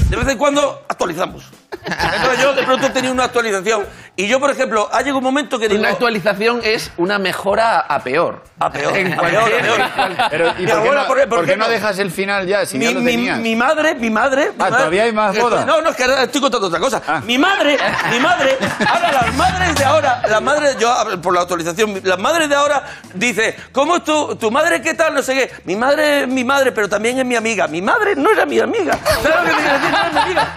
de 0.10 0.15
vez 0.15 0.28
en 0.28 0.38
cuando 0.38 0.84
actualizamos. 0.88 1.43
Entonces 1.85 2.41
yo 2.41 2.53
de 2.53 2.63
pronto 2.63 2.87
he 2.87 2.89
tenido 2.89 3.13
una 3.13 3.25
actualización. 3.25 3.85
Y 4.15 4.27
yo, 4.27 4.39
por 4.39 4.51
ejemplo, 4.51 4.89
ha 4.91 4.99
llegado 4.99 5.19
un 5.19 5.23
momento 5.23 5.57
que 5.57 5.69
digo... 5.69 5.79
Una 5.79 5.89
actualización 5.91 6.59
es 6.63 6.91
una 6.97 7.19
mejora 7.19 7.79
a 7.79 8.03
peor. 8.03 8.43
A 8.59 8.69
peor, 8.69 8.97
En 8.97 9.13
a 9.13 9.21
peor, 9.21 9.43
a 9.81 9.95
peor. 9.95 10.15
Pero, 10.29 10.53
¿y 10.59 10.63
Mi 10.63 10.67
por 10.71 10.83
qué, 10.83 10.89
no, 10.91 11.07
por- 11.07 11.19
por 11.19 11.29
por 11.29 11.45
qué 11.45 11.55
no 11.55 11.69
dejas 11.69 11.97
el 11.99 12.11
final 12.11 12.45
ya? 12.45 12.65
Si 12.65 12.77
Mi, 12.77 12.85
ya 12.85 12.91
lo 12.91 12.99
mi- 12.99 13.11
tenías. 13.11 13.39
mi 13.39 13.55
madre, 13.55 13.95
mi 13.95 14.09
madre. 14.09 14.47
mi 14.47 14.51
Ah, 14.51 14.53
madre- 14.57 14.77
¿todavía 14.77 15.03
hay 15.03 15.13
más 15.13 15.37
bodas? 15.39 15.65
No, 15.65 15.81
no, 15.81 15.89
es 15.91 15.95
que 15.95 16.03
ahora 16.03 16.23
estoy 16.23 16.41
contando 16.41 16.67
otra 16.67 16.79
cosa. 16.79 17.01
Ah. 17.07 17.21
Mi 17.25 17.37
madre, 17.37 17.77
mi 18.11 18.19
madre, 18.19 18.57
ahora 18.85 19.11
las 19.13 19.33
madres 19.35 19.75
de 19.75 19.85
ahora, 19.85 20.21
las 20.27 20.41
madres, 20.41 20.77
yo 20.77 20.93
por 21.21 21.33
la 21.33 21.41
actualización, 21.41 22.01
las 22.03 22.19
madres 22.19 22.49
de 22.49 22.55
ahora 22.55 22.83
dice, 23.13 23.55
¿cómo 23.71 23.95
es 23.97 24.03
tu, 24.03 24.35
tu 24.35 24.51
madre 24.51 24.81
qué 24.81 24.93
tal? 24.95 25.13
No 25.13 25.23
sé 25.23 25.33
qué. 25.33 25.51
Mi 25.63 25.77
madre 25.77 26.23
es 26.23 26.27
mi 26.27 26.43
madre, 26.43 26.73
pero 26.73 26.89
también 26.89 27.17
es 27.19 27.25
mi 27.25 27.37
amiga. 27.37 27.67
Mi 27.69 27.81
madre 27.81 28.15
no 28.17 28.29
era 28.29 28.45
mi 28.45 28.59
amiga. 28.59 28.99
¿Sabes 29.23 29.23
lo 29.37 29.43
que 29.45 29.51
te 29.51 29.55
quiero 29.61 29.79
decir? 29.79 29.91
No 29.91 29.97
era 29.97 30.09
mi 30.11 30.19
amiga. 30.19 30.47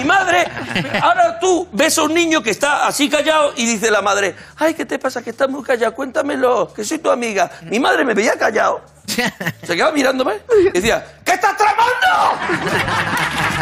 Mi 0.00 0.04
madre, 0.06 0.48
ahora 1.02 1.38
tú 1.38 1.68
ves 1.72 1.96
a 1.98 2.02
un 2.02 2.14
niño 2.14 2.42
que 2.42 2.50
está 2.50 2.86
así 2.86 3.08
callado 3.08 3.52
y 3.56 3.66
dice 3.66 3.90
la 3.90 4.02
madre, 4.02 4.34
ay, 4.58 4.74
¿qué 4.74 4.84
te 4.84 4.98
pasa? 4.98 5.22
Que 5.22 5.30
estás 5.30 5.48
muy 5.48 5.62
callado, 5.62 5.94
cuéntamelo, 5.94 6.72
que 6.74 6.84
soy 6.84 6.98
tu 6.98 7.10
amiga. 7.10 7.50
Mi 7.62 7.78
madre 7.80 8.04
me 8.04 8.14
veía 8.14 8.38
callado. 8.38 8.80
Se 9.62 9.74
quedaba 9.74 9.92
mirándome 9.92 10.34
y 10.64 10.70
decía, 10.70 11.04
¿qué 11.24 11.32
estás 11.32 11.56
tramando? 11.56 12.38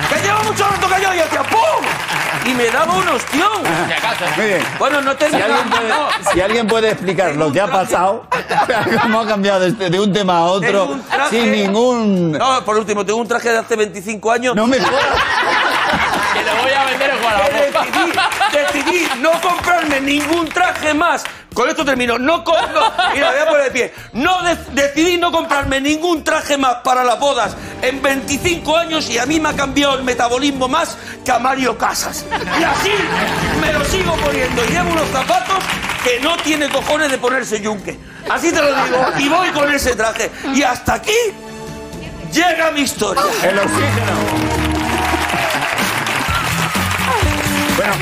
Que 0.09 0.21
llevo 0.23 0.43
mucho 0.45 0.69
rato 0.69 0.89
callado 0.89 1.15
y 1.15 1.19
hacía 1.21 1.43
¡pum! 1.45 1.61
Y 2.45 2.55
me 2.55 2.71
daba 2.71 2.95
un 2.97 3.09
ostión. 3.09 3.49
Muy 4.37 4.47
bien. 4.47 4.63
Bueno, 4.79 5.01
no 5.03 5.15
te 5.17 5.29
Si 5.29 5.37
alguien, 5.37 5.71
puede, 5.71 5.93
si 6.33 6.41
alguien 6.41 6.67
puede 6.67 6.91
explicar 6.91 7.37
lo 7.37 7.53
que 7.53 7.61
ha 7.61 7.67
pasado, 7.67 8.27
cómo 9.03 9.21
ha 9.21 9.27
cambiado 9.27 9.61
de, 9.61 9.69
este- 9.69 9.91
de 9.91 10.01
un 10.01 10.13
tema 10.13 10.39
a 10.39 10.45
otro, 10.45 10.97
sin 11.31 11.53
ningún... 11.53 12.33
No, 12.33 12.65
por 12.65 12.77
último, 12.79 13.05
tengo 13.05 13.19
un 13.21 13.29
traje 13.29 13.51
de 13.51 13.59
hace 13.59 13.77
25 13.77 14.31
años. 14.33 14.55
No 14.57 14.67
me 14.67 14.79
jodas. 14.79 15.05
Que 16.33 16.43
le 16.45 16.53
voy 16.63 16.71
a 16.73 16.85
vender 16.85 17.13
Guadalajara. 17.21 18.21
decidí, 18.53 18.91
decidí 18.93 19.09
no 19.21 19.33
comprarme 19.41 20.01
ningún 20.01 20.49
traje 20.49 20.95
más. 20.95 21.25
Con 21.53 21.69
esto 21.69 21.85
termino. 21.85 22.17
No, 22.17 22.45
co- 22.45 22.53
no 22.55 22.93
mira, 23.13 23.31
voy 23.33 23.41
a 23.41 23.47
poner 23.47 23.65
de 23.65 23.71
pie. 23.73 23.95
No 24.13 24.41
de- 24.43 24.57
decidí 24.71 25.19
no 25.19 25.33
comprarme 25.33 25.81
ningún 25.81 26.23
traje 26.23 26.57
más 26.57 26.77
para 26.85 27.03
las 27.03 27.19
bodas 27.19 27.57
en 27.83 28.01
25 28.01 28.77
años 28.77 29.11
y 29.11 29.19
a 29.19 29.27
mí 29.27 29.41
me 29.41 29.49
ha 29.49 29.55
cambiado 29.57 29.95
el 29.99 30.05
metabolismo 30.05 30.69
más 30.69 30.97
que 31.25 31.33
a 31.33 31.41
Mario 31.41 31.77
Casas. 31.77 32.25
Y 32.59 32.63
así 32.63 32.93
me 33.61 33.73
lo 33.73 33.85
sigo 33.85 34.15
poniendo. 34.17 34.65
Y 34.65 34.69
llevo 34.69 34.93
unos 34.93 35.09
zapatos 35.09 35.59
que 36.05 36.21
no 36.21 36.37
tiene 36.37 36.69
cojones 36.69 37.11
de 37.11 37.19
ponerse 37.19 37.61
yunque. 37.61 37.99
Así 38.31 38.53
te 38.53 38.63
lo 38.63 38.69
digo. 38.85 39.07
Y 39.19 39.29
voy 39.29 39.49
con 39.51 39.71
ese 39.75 39.97
traje. 39.97 40.31
Y 40.55 40.63
hasta 40.63 40.95
aquí 40.95 41.17
llega 42.33 42.71
mi 42.71 42.83
historia. 42.83 43.23
El 43.43 43.59
oxígeno. 43.59 44.50
Bueno, 47.81 47.95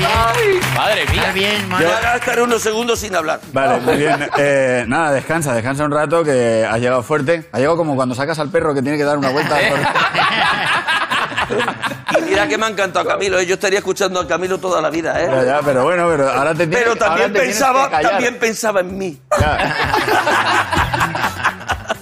Madre 0.75 1.03
Está 1.03 1.13
mía. 1.13 1.31
bien, 1.33 1.69
mono. 1.69 1.81
Yo- 1.81 1.95
Ahora 1.95 2.15
estaré 2.17 2.41
unos 2.41 2.61
segundos 2.61 2.99
sin 2.99 3.15
hablar. 3.15 3.39
Vale, 3.53 3.79
muy 3.79 3.95
bien. 3.95 4.27
Eh, 4.37 4.83
nada, 4.87 5.13
descansa, 5.13 5.53
descansa 5.53 5.85
un 5.85 5.91
rato 5.91 6.21
que 6.23 6.67
has 6.69 6.79
llegado 6.81 7.01
fuerte. 7.01 7.47
Ha 7.53 7.57
llegado 7.59 7.77
como 7.77 7.95
cuando 7.95 8.13
sacas 8.13 8.39
al 8.39 8.49
perro 8.49 8.73
que 8.73 8.81
tiene 8.81 8.97
que 8.97 9.05
dar 9.05 9.17
una 9.17 9.29
vuelta. 9.29 9.55
por- 9.55 9.79
Y 12.19 12.21
mira 12.23 12.45
que 12.47 12.57
me 12.57 12.65
ha 12.65 12.69
encantado 12.69 13.07
Camilo, 13.07 13.39
¿eh? 13.39 13.45
yo 13.45 13.53
estaría 13.53 13.79
escuchando 13.79 14.19
a 14.19 14.27
Camilo 14.27 14.57
toda 14.57 14.81
la 14.81 14.89
vida, 14.89 15.13
Ya, 15.13 15.41
¿eh? 15.41 15.45
ya, 15.45 15.59
pero 15.63 15.83
bueno, 15.83 16.07
pero 16.09 16.29
ahora 16.29 16.51
te 16.53 16.67
tienes 16.67 16.79
Pero 16.79 16.95
también 16.97 17.31
te 17.31 17.39
tienes 17.39 17.57
que 17.57 17.63
pensaba, 17.63 17.89
también 18.01 18.37
pensaba 18.39 18.79
en 18.81 18.97
mí. 18.97 19.21
Ya. 19.39 19.75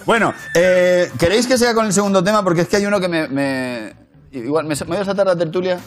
bueno, 0.05 0.33
eh, 0.55 1.11
¿queréis 1.19 1.45
que 1.45 1.57
sea 1.59 1.75
con 1.75 1.85
el 1.85 1.93
segundo 1.93 2.23
tema? 2.23 2.43
Porque 2.43 2.61
es 2.61 2.67
que 2.67 2.77
hay 2.77 2.85
uno 2.87 2.99
que 2.99 3.07
me... 3.07 3.27
me- 3.27 3.93
igual, 4.31 4.65
¿me, 4.65 4.73
¿me 4.75 4.85
voy 4.85 4.97
a 4.97 5.05
saltar 5.05 5.27
la 5.27 5.35
tertulia? 5.35 5.77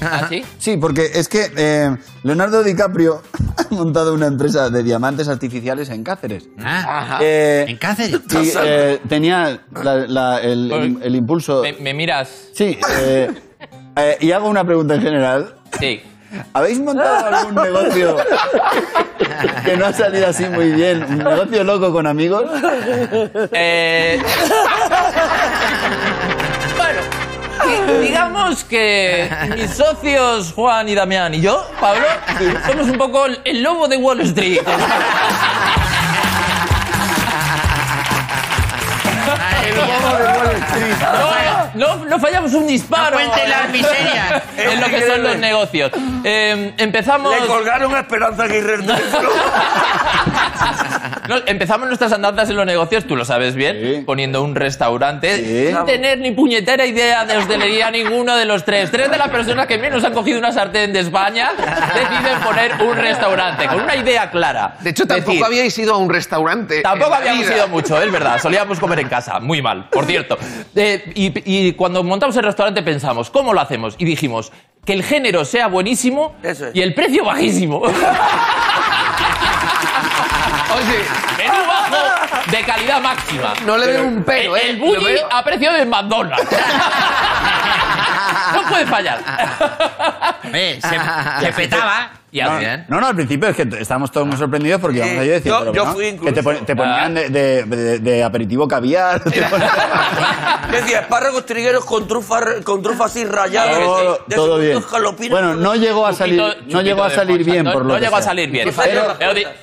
¿Ah, 0.00 0.26
sí? 0.28 0.44
Sí, 0.58 0.76
porque 0.76 1.10
es 1.14 1.28
que 1.28 1.50
eh, 1.56 1.96
Leonardo 2.22 2.62
DiCaprio 2.62 3.22
ha 3.56 3.74
montado 3.74 4.14
una 4.14 4.26
empresa 4.26 4.70
de 4.70 4.82
diamantes 4.82 5.28
artificiales 5.28 5.88
en 5.90 6.04
Cáceres. 6.04 6.48
Ah, 6.62 7.18
Eh, 7.20 7.64
en 7.68 7.76
Cáceres. 7.78 8.20
y, 8.30 8.52
eh, 8.62 9.00
tenía 9.08 9.60
la- 9.82 10.06
la- 10.06 10.40
el, 10.40 10.70
el- 10.70 10.98
el 11.02 11.14
impulso... 11.16 11.62
Me, 11.62 11.72
me 11.74 11.94
miras. 11.94 12.28
Sí, 12.54 12.78
eh, 13.00 13.30
eh, 13.96 14.16
y 14.20 14.30
hago 14.32 14.48
una 14.48 14.64
pregunta 14.64 14.94
en 14.94 15.02
general. 15.02 15.54
Sí. 15.80 16.00
¿Habéis 16.52 16.78
montado 16.78 17.34
algún 17.34 17.54
negocio 17.54 18.16
que 19.64 19.76
no 19.78 19.86
ha 19.86 19.92
salido 19.94 20.26
así 20.28 20.44
muy 20.44 20.72
bien? 20.72 21.02
¿Un 21.02 21.18
negocio 21.18 21.64
loco 21.64 21.90
con 21.90 22.06
amigos? 22.06 22.44
Eh... 23.52 24.20
di- 27.68 27.98
digamos 28.06 28.64
que 28.64 29.30
mis 29.56 29.70
socios 29.74 30.52
Juan 30.54 30.88
y 30.88 30.94
Damián 30.94 31.34
y 31.34 31.40
yo, 31.40 31.66
Pablo, 31.80 32.06
somos 32.66 32.86
un 32.88 32.98
poco 32.98 33.26
el, 33.26 33.40
el 33.44 33.62
lobo 33.62 33.88
de 33.88 33.96
Wall 33.96 34.20
Street. 34.22 34.60
No, 41.74 41.96
no, 41.96 42.04
no 42.04 42.18
fallamos 42.18 42.52
un 42.54 42.66
disparo. 42.66 43.18
No 43.18 43.26
cuente 43.30 43.48
las 43.48 43.70
miserias. 43.70 44.42
En 44.56 44.80
lo 44.80 44.86
que 44.88 45.06
son 45.06 45.22
los 45.22 45.36
negocios. 45.36 45.92
Eh, 46.24 46.74
empezamos. 46.78 47.34
Le 47.38 47.46
colgaron 47.46 47.94
a 47.94 48.00
Esperanza 48.00 48.44
Aguirre. 48.44 48.78
No, 51.28 51.36
empezamos 51.46 51.86
nuestras 51.88 52.12
andanzas 52.12 52.48
en 52.50 52.56
los 52.56 52.66
negocios, 52.66 53.04
tú 53.06 53.14
lo 53.14 53.24
sabes 53.24 53.54
bien, 53.54 53.76
Sí. 53.80 54.02
poniendo 54.04 54.42
un 54.42 54.54
restaurante 54.54 55.36
Sí. 55.36 55.74
sin 55.76 55.84
tener 55.84 56.18
ni 56.18 56.32
puñetera 56.32 56.86
idea 56.86 57.24
de 57.24 57.36
hostelería 57.36 57.90
ninguno 57.92 58.34
de 58.36 58.44
los 58.46 58.64
tres. 58.64 58.90
Tres 58.90 59.10
de 59.10 59.18
las 59.18 59.28
personas 59.28 59.66
que 59.66 59.78
menos 59.78 60.02
han 60.04 60.12
cogido 60.14 60.38
una 60.38 60.52
sartén 60.52 60.92
de 60.92 61.00
España 61.00 61.50
deciden 61.56 62.40
poner 62.42 62.72
un 62.82 62.96
restaurante 62.96 63.66
con 63.68 63.80
una 63.82 63.94
idea 63.96 64.30
clara. 64.30 64.76
De 64.80 64.90
hecho, 64.90 65.06
tampoco 65.06 65.32
Decir, 65.32 65.44
habíais 65.44 65.78
ido 65.78 65.94
a 65.94 65.98
un 65.98 66.08
restaurante. 66.10 66.80
Tampoco 66.82 67.14
habíamos 67.14 67.44
vida. 67.46 67.56
ido 67.56 67.68
mucho, 67.68 68.00
es 68.00 68.10
verdad. 68.10 68.40
Solíamos 68.40 68.78
comer 68.80 69.00
en 69.00 69.08
casa, 69.08 69.38
muy 69.40 69.60
mal, 69.62 69.88
por 69.90 70.06
cierto. 70.06 70.38
Eh, 70.74 71.12
y, 71.14 71.32
y 71.68 71.72
cuando 71.74 72.02
montamos 72.02 72.36
el 72.36 72.44
restaurante 72.44 72.82
pensamos, 72.82 73.30
¿cómo 73.30 73.52
lo 73.52 73.60
hacemos? 73.60 73.94
Y 73.98 74.04
dijimos, 74.04 74.50
que 74.84 74.94
el 74.94 75.02
género 75.02 75.44
sea 75.44 75.66
buenísimo 75.66 76.34
es. 76.42 76.64
y 76.72 76.80
el 76.80 76.94
precio 76.94 77.24
bajísimo. 77.24 77.82
Oye, 80.74 81.04
Menú 81.38 81.66
bajo 81.66 81.96
de 82.50 82.62
calidad 82.64 83.00
máxima. 83.00 83.54
no 83.64 83.76
le 83.78 83.86
veo 83.86 84.02
un 84.04 84.22
pero, 84.24 84.56
el, 84.56 84.62
¿eh? 84.62 84.70
el 84.70 84.76
bully 84.78 85.04
veo- 85.14 85.28
a 85.32 85.42
precio 85.42 85.72
de 85.72 85.86
McDonald's. 85.86 86.46
no 88.54 88.62
puede 88.68 88.86
fallar. 88.86 89.18
Oye, 90.52 90.80
se, 90.80 91.00
se 91.46 91.52
petaba. 91.52 92.10
Y 92.30 92.40
No, 92.42 92.60
no, 92.88 93.00
no, 93.00 93.06
al 93.06 93.14
principio 93.14 93.48
es 93.48 93.56
que 93.56 93.66
estábamos 93.80 94.12
todos 94.12 94.26
muy 94.26 94.36
sorprendidos 94.36 94.80
porque 94.82 94.98
íbamos 94.98 95.14
Sí, 95.14 95.20
allí 95.20 95.28
y 95.30 95.32
decíamos, 95.32 95.64
yo- 95.64 95.72
pero 95.72 95.74
yo 95.84 95.92
bueno, 95.94 96.18
fui 96.18 96.26
que 96.26 96.32
te, 96.32 96.42
te 96.66 96.76
ponían 96.76 97.14
de, 97.14 97.30
de- 97.30 97.64
de- 97.64 97.98
de 98.00 98.22
aperitivo 98.24 98.68
caviar. 98.68 99.22
Decía, 100.70 101.00
espárragos 101.00 101.46
trigueros 101.46 101.84
con 101.86 102.06
trufa, 102.06 102.40
con 102.64 102.82
trufa 102.82 103.06
así 103.06 103.24
rayada. 103.24 103.78
todo, 103.78 104.24
de 104.26 104.36
todo 104.36 104.60
esos 104.60 105.16
bien. 105.18 105.30
Bueno, 105.30 105.54
no 105.54 105.74
llegó 105.74 106.06
a 106.06 106.12
salir, 106.12 106.38
Chupito- 106.38 106.56
no 106.66 106.82
llegó 106.82 107.04
a 107.04 107.10
salir 107.10 107.44
bien 107.44 107.64
No- 107.64 107.72
por 107.72 107.82
lo 107.82 107.88
No 107.88 107.94
que 107.94 108.00
llegó 108.04 108.16
a 108.16 108.22
salir 108.22 108.50
bien. 108.50 108.70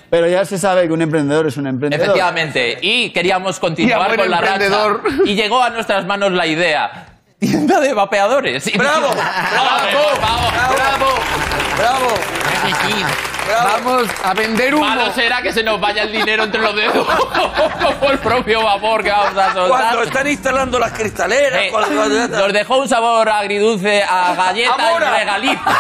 Pero- 0.10 0.28
ya 0.28 0.44
se 0.46 0.58
sabe 0.58 0.88
que 0.88 0.94
un 0.94 1.02
emprendedor 1.04 1.46
es 1.46 1.58
un 1.58 1.68
emprendedor. 1.68 2.04
Efectivamente. 2.04 2.80
Y 2.82 3.12
queríamos 3.12 3.60
continuar 3.60 4.16
con 4.16 4.30
la 4.30 4.42
racha. 4.42 4.54
emprendedor. 4.56 5.02
Y 5.26 5.36
llegó 5.36 5.62
a 5.62 5.70
nuestras 5.70 6.06
manos 6.08 6.32
la 6.32 6.48
idea. 6.48 7.10
Tienda 7.38 7.80
de 7.80 7.94
vapeadores. 7.94 8.66
Y- 8.68 8.72
¡Bravo! 8.78 9.10
¡Bravo! 9.14 10.10
¡Bravo! 10.20 10.74
¡Bravo! 10.74 11.65
¡Bravo! 11.78 12.08
¡Bravo! 13.48 13.70
Vamos 13.84 14.08
a 14.24 14.34
vender 14.34 14.74
humo. 14.74 14.86
Malo 14.86 15.14
será 15.14 15.42
que 15.42 15.54
se 15.54 15.62
nos 15.64 15.80
vaya 15.80 16.04
el 16.04 16.12
dinero 16.12 16.44
entre 16.46 16.62
los 16.62 16.76
dedos 16.76 17.08
como 17.08 18.12
el 18.12 18.18
propio 18.20 18.64
vapor 18.64 19.04
que 19.04 19.12
vamos 19.12 19.38
a 19.38 19.54
soltar. 19.54 19.68
Cuando 19.68 20.04
están 20.04 20.28
instalando 20.28 20.80
las 20.80 20.92
cristaleras. 20.94 21.62
Eh, 21.64 21.68
cuando- 21.72 22.28
nos 22.28 22.54
dejó 22.54 22.78
un 22.78 22.90
sabor 22.90 23.30
agridulce 23.30 24.04
a 24.04 24.34
galleta 24.36 24.92
y 24.96 25.00
regalita. 25.00 25.62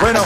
Bueno, 0.00 0.20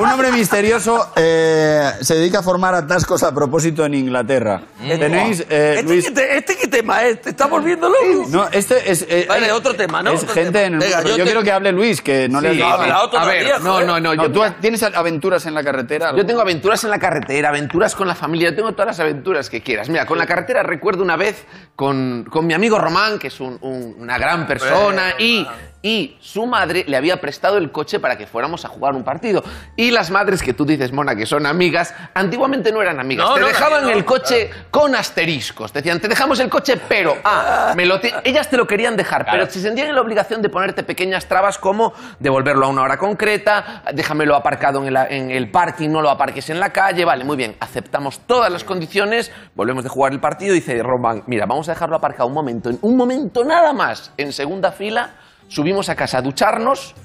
un 0.00 0.10
hombre 0.10 0.30
misterioso 0.32 1.10
eh, 1.16 1.92
se 2.02 2.14
dedica 2.14 2.40
a 2.40 2.42
formar 2.42 2.74
atascos 2.74 3.22
a 3.22 3.32
propósito 3.34 3.82
en 3.86 3.94
Inglaterra. 3.94 4.60
Tenéis, 4.98 5.40
eh, 5.48 5.74
¿Este, 5.78 5.82
Luis... 5.82 6.04
qué 6.06 6.10
te- 6.10 6.36
¿Este 6.38 6.68
tema 6.68 7.02
es? 7.04 7.20
¿Te 7.22 7.30
está 7.30 7.46
volviendo 7.46 7.88
loco? 7.88 8.26
No, 8.28 8.48
este 8.50 8.90
es... 8.90 9.06
eh, 9.08 9.26
Vale, 9.28 9.48
eh, 9.48 9.52
otro 9.52 9.74
tema, 9.74 10.02
¿no? 10.02 10.12
Es 10.12 10.22
Otro 10.22 10.34
gente 10.34 10.52
tema. 10.52 10.66
en 10.66 10.74
el 10.74 10.78
Venga, 10.80 10.96
mundo. 10.96 11.10
yo 11.10 11.16
Yo, 11.16 11.24
te- 11.24 11.30
quiero 11.30 11.42
que 11.42 11.52
hable 11.52 11.72
Luis, 11.72 12.02
que 12.02 12.28
no 12.28 12.40
le 12.40 12.54
Sí, 12.54 12.62
has 12.62 12.68
dado. 12.68 12.82
habla 12.82 13.02
otro 13.02 13.18
a 13.18 13.24
ver, 13.26 13.44
día, 13.44 13.58
no, 13.58 13.80
no, 13.80 14.00
no. 14.00 14.14
No, 14.14 14.24
Yo, 14.24 14.30
¿Tú 14.32 14.42
tienes 14.60 14.82
aventuras 14.82 15.46
en 15.46 15.54
la 15.54 15.62
carretera? 15.64 16.14
yo 16.16 16.24
tengo 16.26 16.40
aventuras 16.40 16.84
en 16.84 16.90
la 16.90 16.98
carretera, 16.98 17.48
aventuras 17.48 17.94
con 17.94 18.06
la 18.08 18.14
familia, 18.14 18.50
yo 18.50 18.56
tengo 18.56 18.72
todas 18.72 18.86
las 18.88 19.00
aventuras 19.00 19.48
que 19.50 19.62
quieras. 19.62 19.88
Mira, 19.88 20.06
con 20.06 20.18
la 20.18 20.26
carretera 20.26 20.62
recuerdo 20.62 21.02
una 21.02 21.16
vez 21.16 21.44
con, 21.76 22.24
con 22.30 22.46
mi 22.46 22.54
amigo 22.54 22.78
Román, 22.78 23.18
que 23.18 23.28
es 23.28 23.40
un- 23.40 23.58
un- 23.62 23.96
una 23.98 24.18
gran 24.18 24.46
persona, 24.46 25.14
y, 25.18 25.46
y 25.82 26.16
su 26.20 26.46
madre 26.46 26.84
le 26.86 26.96
había 26.96 27.20
prestado 27.20 27.58
el 27.58 27.70
coche 27.72 27.98
para 28.00 28.16
que 28.16 28.26
fuéramos 28.26 28.64
a 28.64 28.68
jugar 28.68 28.94
un 28.94 29.04
partido. 29.04 29.42
Y 29.76 29.90
las 29.90 30.10
madres 30.10 30.42
que 30.42 30.52
tú 30.54 30.64
dices, 30.64 30.92
Mona, 30.92 31.14
que 31.16 31.26
son 31.26 31.46
amigas, 31.46 31.94
antiguamente 32.14 32.72
no 32.72 32.80
eran 32.82 33.00
amigas. 33.00 33.26
No, 33.28 33.34
te 33.34 33.40
no, 33.40 33.46
dejaban 33.48 33.82
no, 33.84 33.90
el 33.90 34.04
coche 34.04 34.50
con 34.74 34.92
asteriscos. 34.96 35.70
Te 35.70 35.78
decían, 35.78 36.00
te 36.00 36.08
dejamos 36.08 36.40
el 36.40 36.48
coche, 36.50 36.76
pero... 36.88 37.16
Ah, 37.22 37.74
me 37.76 37.86
lo 37.86 38.00
ti- 38.00 38.10
ellas 38.24 38.50
te 38.50 38.56
lo 38.56 38.66
querían 38.66 38.96
dejar, 38.96 39.22
Claro. 39.22 39.38
pero 39.38 39.48
se 39.52 39.60
sentían 39.60 39.86
en 39.86 39.94
la 39.94 40.00
obligación 40.00 40.42
de 40.42 40.48
ponerte 40.48 40.82
pequeñas 40.82 41.26
trabas 41.26 41.58
como 41.58 41.92
devolverlo 42.18 42.66
a 42.66 42.68
una 42.70 42.82
hora 42.82 42.96
concreta, 42.96 43.84
déjamelo 43.94 44.34
aparcado 44.34 44.80
en 44.84 44.88
el, 44.88 44.96
en 45.10 45.30
el 45.30 45.48
parking, 45.52 45.90
no 45.90 46.02
lo 46.02 46.10
aparques 46.10 46.50
en 46.50 46.58
la 46.58 46.70
calle, 46.70 47.04
vale, 47.04 47.22
muy 47.22 47.36
bien, 47.36 47.54
aceptamos 47.60 48.26
todas 48.26 48.50
las 48.50 48.64
condiciones, 48.64 49.30
volvemos 49.54 49.84
de 49.84 49.90
jugar 49.90 50.12
el 50.12 50.18
partido, 50.18 50.52
dice 50.54 50.82
Román, 50.82 51.22
mira, 51.28 51.46
vamos 51.46 51.68
a 51.68 51.74
dejarlo 51.74 51.94
aparcado 51.94 52.26
un 52.26 52.34
momento, 52.34 52.68
en 52.68 52.78
un 52.82 52.96
momento 52.96 53.44
nada 53.44 53.72
más, 53.72 54.10
en 54.16 54.32
segunda 54.32 54.72
fila, 54.72 55.10
subimos 55.46 55.88
a 55.88 55.94
casa 55.94 56.18
a 56.18 56.22
ducharnos, 56.22 56.96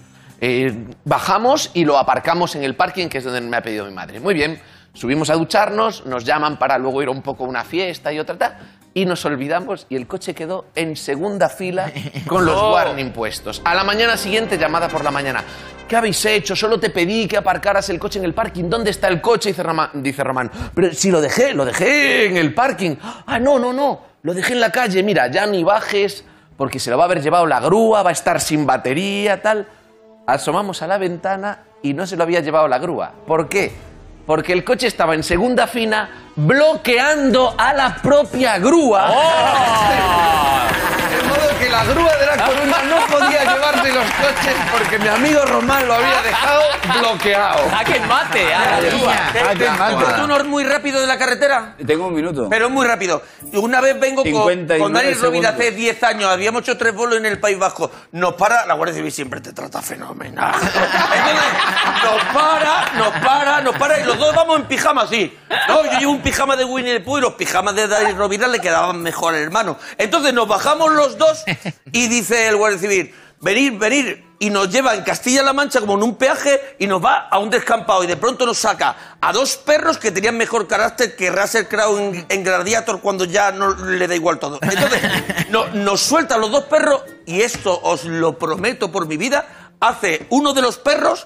eh, 0.41 0.87
bajamos 1.05 1.69
y 1.75 1.85
lo 1.85 1.99
aparcamos 1.99 2.55
en 2.55 2.63
el 2.63 2.75
parking, 2.75 3.09
que 3.09 3.19
es 3.19 3.23
donde 3.23 3.41
me 3.41 3.57
ha 3.57 3.61
pedido 3.61 3.85
mi 3.85 3.93
madre. 3.93 4.19
Muy 4.19 4.33
bien, 4.33 4.59
subimos 4.93 5.29
a 5.29 5.35
ducharnos, 5.35 6.05
nos 6.05 6.25
llaman 6.25 6.57
para 6.57 6.77
luego 6.77 7.01
ir 7.01 7.09
un 7.09 7.21
poco 7.21 7.45
a 7.45 7.47
una 7.47 7.63
fiesta 7.63 8.11
y 8.11 8.19
otra 8.19 8.37
tal, 8.37 8.57
y 8.93 9.05
nos 9.05 9.23
olvidamos 9.25 9.85
y 9.89 9.95
el 9.95 10.07
coche 10.07 10.33
quedó 10.33 10.65
en 10.75 10.95
segunda 10.95 11.49
fila 11.49 11.91
con 12.27 12.45
los 12.45 12.61
warning 12.73 13.11
puestos. 13.11 13.61
A 13.63 13.75
la 13.75 13.83
mañana 13.83 14.17
siguiente, 14.17 14.57
llamada 14.57 14.87
por 14.87 15.03
la 15.03 15.11
mañana. 15.11 15.43
¿Qué 15.87 15.95
habéis 15.95 16.23
hecho? 16.25 16.55
Solo 16.55 16.79
te 16.79 16.91
pedí 16.91 17.27
que 17.27 17.37
aparcaras 17.37 17.89
el 17.89 17.97
coche 17.97 18.19
en 18.19 18.25
el 18.25 18.33
parking. 18.33 18.69
¿Dónde 18.69 18.91
está 18.91 19.07
el 19.07 19.21
coche? 19.21 19.49
Dice 19.49 19.63
Román. 19.63 19.89
Dice 19.95 20.23
Román. 20.23 20.51
Pero 20.75 20.93
si 20.93 21.09
lo 21.09 21.19
dejé, 21.19 21.53
lo 21.53 21.65
dejé 21.65 22.27
en 22.27 22.37
el 22.37 22.53
parking. 22.53 22.95
Ah, 23.25 23.39
no, 23.39 23.57
no, 23.57 23.73
no. 23.73 24.01
Lo 24.21 24.35
dejé 24.35 24.53
en 24.53 24.59
la 24.59 24.71
calle. 24.71 25.01
Mira, 25.01 25.31
ya 25.31 25.47
ni 25.47 25.63
bajes 25.63 26.23
porque 26.57 26.77
se 26.77 26.91
lo 26.91 26.97
va 26.97 27.05
a 27.05 27.05
haber 27.05 27.23
llevado 27.23 27.47
la 27.47 27.59
grúa, 27.59 28.03
va 28.03 28.09
a 28.09 28.13
estar 28.13 28.39
sin 28.41 28.65
batería, 28.65 29.41
tal. 29.41 29.65
Asomamos 30.27 30.81
a 30.81 30.87
la 30.87 30.97
ventana 30.97 31.63
y 31.81 31.93
no 31.93 32.05
se 32.05 32.17
lo 32.17 32.23
había 32.23 32.41
llevado 32.41 32.67
la 32.67 32.77
grúa. 32.77 33.13
¿Por 33.25 33.49
qué? 33.49 33.71
Porque 34.29 34.53
el 34.53 34.63
coche 34.63 34.85
estaba 34.85 35.15
en 35.15 35.23
segunda 35.23 35.65
fina 35.65 36.07
bloqueando 36.35 37.55
a 37.57 37.73
la 37.73 37.95
propia 37.95 38.59
grúa. 38.59 39.07
Modo 39.07 39.17
que 41.69 41.75
la 41.75 41.83
grúa 41.83 42.17
de 42.17 42.25
la 42.25 42.45
columna 42.45 42.83
no 42.83 43.05
podía 43.07 43.43
llevarse 43.43 43.93
los 43.93 44.05
coches 44.05 44.55
porque 44.71 44.99
mi 44.99 45.07
amigo 45.07 45.45
Román 45.45 45.87
lo 45.87 45.93
había 45.93 46.21
dejado 46.21 46.63
bloqueado. 46.99 47.75
¡A 47.75 47.83
que 47.83 47.99
mate! 48.01 48.53
a 48.53 48.71
la 48.71 48.81
grúa! 48.81 49.77
Mal. 49.77 50.15
¿Tú 50.15 50.27
no 50.27 50.35
eres 50.35 50.47
muy 50.47 50.63
rápido 50.63 50.99
de 50.99 51.07
la 51.07 51.17
carretera? 51.17 51.75
Tengo 51.85 52.07
un 52.07 52.15
minuto. 52.15 52.47
Pero 52.49 52.67
es 52.67 52.71
muy 52.71 52.85
rápido. 52.87 53.21
Una 53.53 53.81
vez 53.81 53.99
vengo 53.99 54.23
con, 54.23 54.31
59 54.31 54.79
con 54.79 54.93
Dani 54.93 55.13
Rovira 55.13 55.49
hace 55.49 55.57
segundos. 55.57 55.79
10 55.79 56.03
años, 56.03 56.31
habíamos 56.31 56.61
hecho 56.63 56.77
tres 56.77 56.93
bolos 56.93 57.17
en 57.17 57.25
el 57.25 57.39
País 57.39 57.57
Vasco. 57.59 57.91
Nos 58.13 58.33
para, 58.33 58.65
la 58.65 58.73
Guardia 58.73 58.95
Civil 58.95 59.11
siempre 59.11 59.39
te 59.41 59.53
trata 59.53 59.81
fenomenal. 59.81 60.55
Entonces, 60.61 61.43
nos 62.03 62.23
para, 62.33 62.91
nos 62.97 63.09
para, 63.23 63.61
nos 63.61 63.75
para 63.77 63.99
y 63.99 64.03
los 64.03 64.17
dos 64.17 64.35
vamos 64.35 64.59
en 64.59 64.65
pijama 64.65 65.03
así. 65.03 65.37
No, 65.67 65.85
yo 65.85 65.99
llevo 65.99 66.11
un 66.13 66.21
pijama 66.21 66.55
de 66.55 66.65
Winnie 66.65 66.93
the 66.93 66.99
Pooh 67.01 67.19
y 67.19 67.21
los 67.21 67.33
pijamas 67.33 67.75
de 67.75 67.87
Dani 67.87 68.13
Rovira 68.13 68.47
le 68.47 68.59
quedaban 68.59 69.01
mejor 69.01 69.35
al 69.35 69.41
hermano. 69.41 69.77
Entonces 69.97 70.33
nos 70.33 70.47
bajamos 70.47 70.91
los 70.91 71.17
dos 71.17 71.43
y 71.91 72.07
dice 72.07 72.47
el 72.47 72.57
Guardia 72.57 72.79
Civil, 72.79 73.13
venir, 73.41 73.77
venir. 73.77 74.25
y 74.39 74.49
nos 74.49 74.69
lleva 74.69 74.95
en 74.95 75.03
Castilla-La 75.03 75.51
Mancha 75.53 75.79
como 75.81 75.95
en 75.95 76.03
un 76.03 76.15
peaje 76.15 76.75
y 76.79 76.87
nos 76.87 77.03
va 77.03 77.27
a 77.29 77.39
un 77.39 77.49
descampado 77.49 78.03
y 78.03 78.07
de 78.07 78.15
pronto 78.17 78.45
nos 78.45 78.57
saca 78.57 79.17
a 79.19 79.33
dos 79.33 79.57
perros 79.57 79.97
que 79.97 80.11
tenían 80.11 80.37
mejor 80.37 80.65
carácter 80.67 81.15
que 81.15 81.29
Russell 81.29 81.65
Crowe 81.65 81.97
en, 81.99 82.25
en 82.29 82.43
Gladiator 82.43 83.01
cuando 83.01 83.25
ya 83.25 83.51
no 83.51 83.73
le 83.75 84.07
da 84.07 84.15
igual 84.15 84.39
todo. 84.39 84.59
Entonces 84.61 85.01
no- 85.49 85.67
nos 85.67 85.99
suelta 86.01 86.35
a 86.35 86.37
los 86.37 86.51
dos 86.51 86.63
perros 86.65 87.03
y 87.25 87.41
esto 87.41 87.77
os 87.83 88.05
lo 88.05 88.37
prometo 88.37 88.91
por 88.91 89.07
mi 89.07 89.17
vida, 89.17 89.45
hace 89.81 90.25
uno 90.29 90.53
de 90.53 90.61
los 90.61 90.77
perros, 90.77 91.25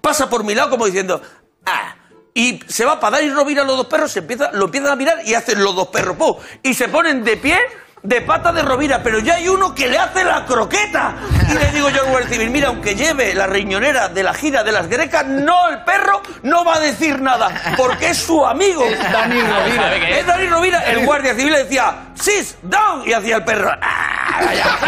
pasa 0.00 0.28
por 0.30 0.44
mi 0.44 0.54
lado 0.54 0.70
como 0.70 0.86
diciendo, 0.86 1.20
ah, 1.66 1.96
y 2.34 2.60
se 2.68 2.84
va 2.84 2.98
para 2.98 3.16
dar 3.18 3.24
y 3.26 3.30
Rovira 3.30 3.62
a 3.62 3.64
los 3.64 3.76
dos 3.76 3.86
perros, 3.86 4.10
se 4.12 4.20
empieza, 4.20 4.50
lo 4.52 4.64
empiezan 4.66 4.90
a 4.92 4.96
mirar 4.96 5.18
y 5.26 5.34
hacen 5.34 5.62
los 5.62 5.74
dos 5.76 5.88
perros, 5.88 6.16
¡pum! 6.16 6.36
y 6.62 6.74
se 6.74 6.88
ponen 6.88 7.22
de 7.24 7.36
pie 7.36 7.58
de 8.02 8.20
pata 8.20 8.52
de 8.52 8.62
Rovira, 8.62 9.00
pero 9.02 9.20
ya 9.20 9.34
hay 9.34 9.48
uno 9.48 9.74
que 9.74 9.88
le 9.88 9.96
hace 9.98 10.24
la 10.24 10.44
croqueta. 10.44 11.14
Y 11.48 11.54
le 11.54 11.70
digo 11.70 11.88
yo 11.90 12.02
al 12.02 12.10
guardia 12.10 12.28
civil, 12.30 12.50
mira, 12.50 12.68
aunque 12.68 12.94
lleve 12.96 13.32
la 13.34 13.46
riñonera 13.46 14.08
de 14.08 14.22
la 14.22 14.34
gira 14.34 14.64
de 14.64 14.72
las 14.72 14.88
grecas, 14.88 15.24
no, 15.26 15.68
el 15.68 15.82
perro 15.84 16.20
no 16.42 16.64
va 16.64 16.76
a 16.76 16.80
decir 16.80 17.20
nada, 17.20 17.48
porque 17.76 18.08
es 18.10 18.18
su 18.18 18.44
amigo. 18.44 18.84
Dani 19.12 19.40
Rovira. 19.40 20.08
Es 20.08 20.26
Dani 20.26 20.46
Rovira. 20.48 20.80
El 20.86 21.04
guardia 21.06 21.34
civil 21.34 21.52
le 21.52 21.64
decía, 21.64 21.94
sit 22.14 22.56
down, 22.62 23.02
y 23.06 23.12
hacía 23.12 23.36
el 23.36 23.44
perro. 23.44 23.70
"Ah, 23.80 24.40
ya". 24.54 24.78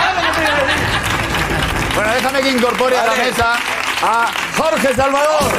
Bueno, 1.94 2.12
déjame 2.14 2.40
que 2.40 2.50
incorpore 2.50 2.98
a 2.98 3.06
la 3.06 3.14
mesa 3.14 3.54
a 4.02 4.26
Jorge 4.56 4.92
Salvador. 4.94 5.52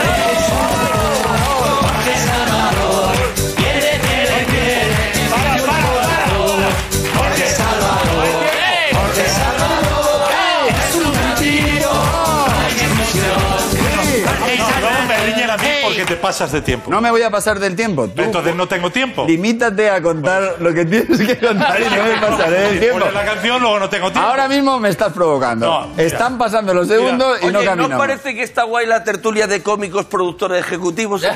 Te 16.06 16.16
pasas 16.16 16.52
de 16.52 16.62
tiempo. 16.62 16.90
No 16.92 17.02
me 17.02 17.12
voy 17.12 17.22
a 17.22 17.30
pasar 17.30 17.60
del 17.60 17.76
tiempo. 17.76 18.08
Tú 18.08 18.22
Entonces 18.22 18.56
no 18.56 18.68
tengo 18.68 18.90
tiempo. 18.92 19.26
limítate 19.28 19.90
a 19.90 20.02
contar 20.02 20.56
lo 20.60 20.74
que 20.74 20.86
tienes 20.86 21.20
que 21.20 21.38
contar 21.38 21.80
y 21.82 21.86
no 21.86 22.04
me 22.04 22.18
pasaré 22.28 22.60
del 22.62 22.80
tiempo. 22.80 23.00
pones 23.00 23.14
la 23.14 23.26
canción, 23.26 23.62
luego 23.62 23.80
no 23.80 23.90
tengo 23.90 24.12
tiempo. 24.12 24.28
Ahora 24.30 24.48
mismo 24.48 24.80
me 24.80 24.90
estás 24.90 25.12
provocando. 25.14 25.66
No, 25.66 25.88
mira. 25.90 26.04
Están 26.04 26.38
pasando 26.38 26.74
los 26.74 26.88
segundos 26.88 27.38
y 27.42 27.48
no 27.48 27.60
Oye, 27.60 27.66
¿no 27.68 27.72
caminamos. 27.72 27.98
parece 27.98 28.34
que 28.36 28.44
está 28.44 28.64
guay 28.64 28.86
la 28.88 29.04
tertulia 29.04 29.48
de 29.48 29.62
cómicos 29.62 30.06
productores 30.06 30.60
ejecutivos? 30.66 31.24
El 31.26 31.34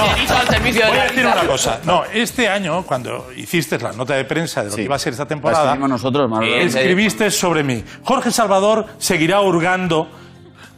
dinerito 0.00 0.36
al 0.36 0.48
servicio 0.48 0.82
de 0.82 0.88
Voy 0.88 0.98
a 0.98 1.00
la 1.04 1.06
decir 1.10 1.26
una 1.26 1.46
cosa. 1.46 1.80
No, 1.84 2.02
este 2.12 2.48
año, 2.48 2.82
cuando 2.84 3.30
hiciste 3.36 3.78
la 3.78 3.92
nota 3.92 4.14
de 4.14 4.24
prensa 4.24 4.60
de 4.62 4.66
lo 4.66 4.72
Sí. 4.72 4.76
que 4.78 4.82
iba 4.84 4.96
a 4.96 4.98
ser 4.98 5.12
esta 5.12 5.26
temporada, 5.26 5.74
nosotros, 5.76 6.28
Manolo. 6.28 6.54
Escribiste 6.56 7.30
sobre 7.30 7.62
mí. 7.62 7.84
Jorge 8.02 8.30
Salvador 8.30 8.86
seguirá 8.98 9.40
hurgando, 9.40 10.08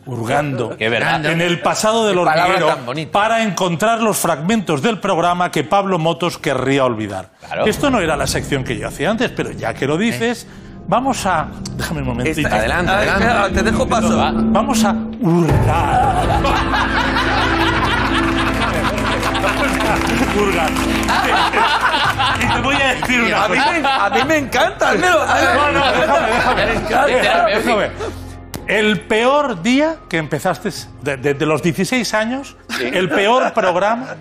hurgando 0.06 0.76
Qué 0.76 0.88
verdad. 0.88 1.24
en 1.26 1.40
el 1.40 1.60
pasado 1.60 2.06
del 2.06 2.18
hormiguero 2.18 2.76
para 3.12 3.42
encontrar 3.42 4.00
los 4.00 4.16
fragmentos 4.16 4.80
del 4.82 4.98
programa 5.00 5.50
que 5.50 5.64
Pablo 5.64 5.98
Motos 5.98 6.38
querría 6.38 6.84
olvidar. 6.84 7.30
Claro. 7.44 7.66
Esto 7.66 7.90
no 7.90 8.00
era 8.00 8.16
la 8.16 8.26
sección 8.26 8.64
que 8.64 8.78
yo 8.78 8.88
hacía 8.88 9.10
antes, 9.10 9.30
pero 9.32 9.50
ya 9.52 9.74
que 9.74 9.86
lo 9.86 9.98
dices, 9.98 10.46
vamos 10.86 11.26
a... 11.26 11.48
Déjame 11.72 12.00
un 12.02 12.06
momentito. 12.08 12.40
Esta- 12.40 12.56
Adelante, 12.56 12.90
Ah, 12.92 12.96
adelante. 12.98 13.24
espera, 13.24 13.48
Te 13.50 13.62
dejo 13.62 13.88
paso. 13.88 14.16
Va. 14.16 14.32
Vamos 14.34 14.84
a 14.84 14.92
hurgar. 15.20 16.26
hurgar. 20.38 20.70
y 22.42 22.46
te 22.54 22.60
voy 22.60 22.76
a 22.76 22.94
decir 22.94 23.20
una 23.22 23.44
A 23.44 23.48
mí, 23.48 23.56
cosa. 23.58 23.72
me, 23.72 23.88
a 23.88 24.10
mí 24.10 24.20
me 24.28 24.36
encanta. 24.38 24.92
déjame, 24.92 25.98
déjame. 25.98 26.66
Me 26.66 26.72
encanta. 26.74 27.06
Déjame, 27.06 27.54
déjame. 27.56 28.25
El 28.66 29.00
peor 29.02 29.62
día 29.62 29.96
que 30.08 30.16
empezaste, 30.16 30.70
de- 31.02 31.16
desde 31.16 31.46
los 31.46 31.62
16 31.62 32.14
años, 32.14 32.56
el 32.80 33.08
peor 33.08 33.52
programa 33.52 34.16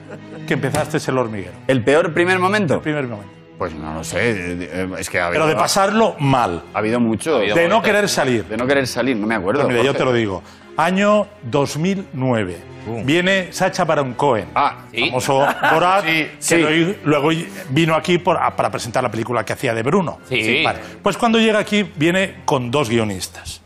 que 0.47 0.53
empezaste 0.53 0.97
es 0.97 1.07
el 1.07 1.17
hormiguero. 1.17 1.53
¿El 1.67 1.83
peor 1.83 2.13
primer 2.13 2.37
momento? 2.37 2.79
Primer 2.81 3.07
momento. 3.07 3.33
Pues 3.57 3.73
no 3.73 3.93
lo 3.95 4.03
sé. 4.03 4.17
eh, 4.31 4.69
eh, 4.71 4.89
Es 4.99 5.09
que 5.09 5.19
ha 5.19 5.27
habido, 5.27 5.43
Pero 5.45 5.55
de 5.55 5.59
pasarlo 5.59 6.15
mal. 6.19 6.61
ha 6.73 6.77
habido 6.77 6.99
mucho. 6.99 7.39
De 7.39 7.67
no 7.67 7.81
querer 7.81 8.07
salir. 8.09 8.45
De 8.45 8.57
no 8.57 8.67
querer 8.67 8.85
salir, 8.85 9.15
no 9.15 9.25
me 9.25 9.35
acuerdo. 9.35 9.61
Pues 9.61 9.71
mira, 9.73 9.81
yo 9.83 9.91
Jorge. 9.93 9.99
te 9.99 10.05
lo 10.05 10.13
digo. 10.13 10.43
Año 10.77 11.27
2009. 11.43 12.57
Viene 13.03 13.51
Sacha 13.51 13.83
Baron 13.85 14.13
Cohen. 14.13 14.49
Ah, 14.53 14.79
Sí. 14.93 15.07
famoso 15.07 15.39
Borat, 15.73 16.03
Sí, 16.05 16.11
que 16.13 16.29
sí. 16.39 16.57
luego- 16.57 16.93
luego 17.05 17.29
vino 17.69 17.95
aquí 17.95 18.19
por- 18.19 18.37
para 18.55 18.69
presentar 18.69 19.01
la 19.01 19.09
película 19.09 19.43
que 19.43 19.53
hacía 19.53 19.73
de 19.73 19.81
Bruno. 19.81 20.19
Sí. 20.29 20.61
vale. 20.63 20.79
Pues 21.01 21.17
cuando 21.17 21.39
llega 21.39 21.57
aquí 21.57 21.89
viene 21.95 22.41
con 22.45 22.69
dos 22.69 22.89
guionistas. 22.89 23.61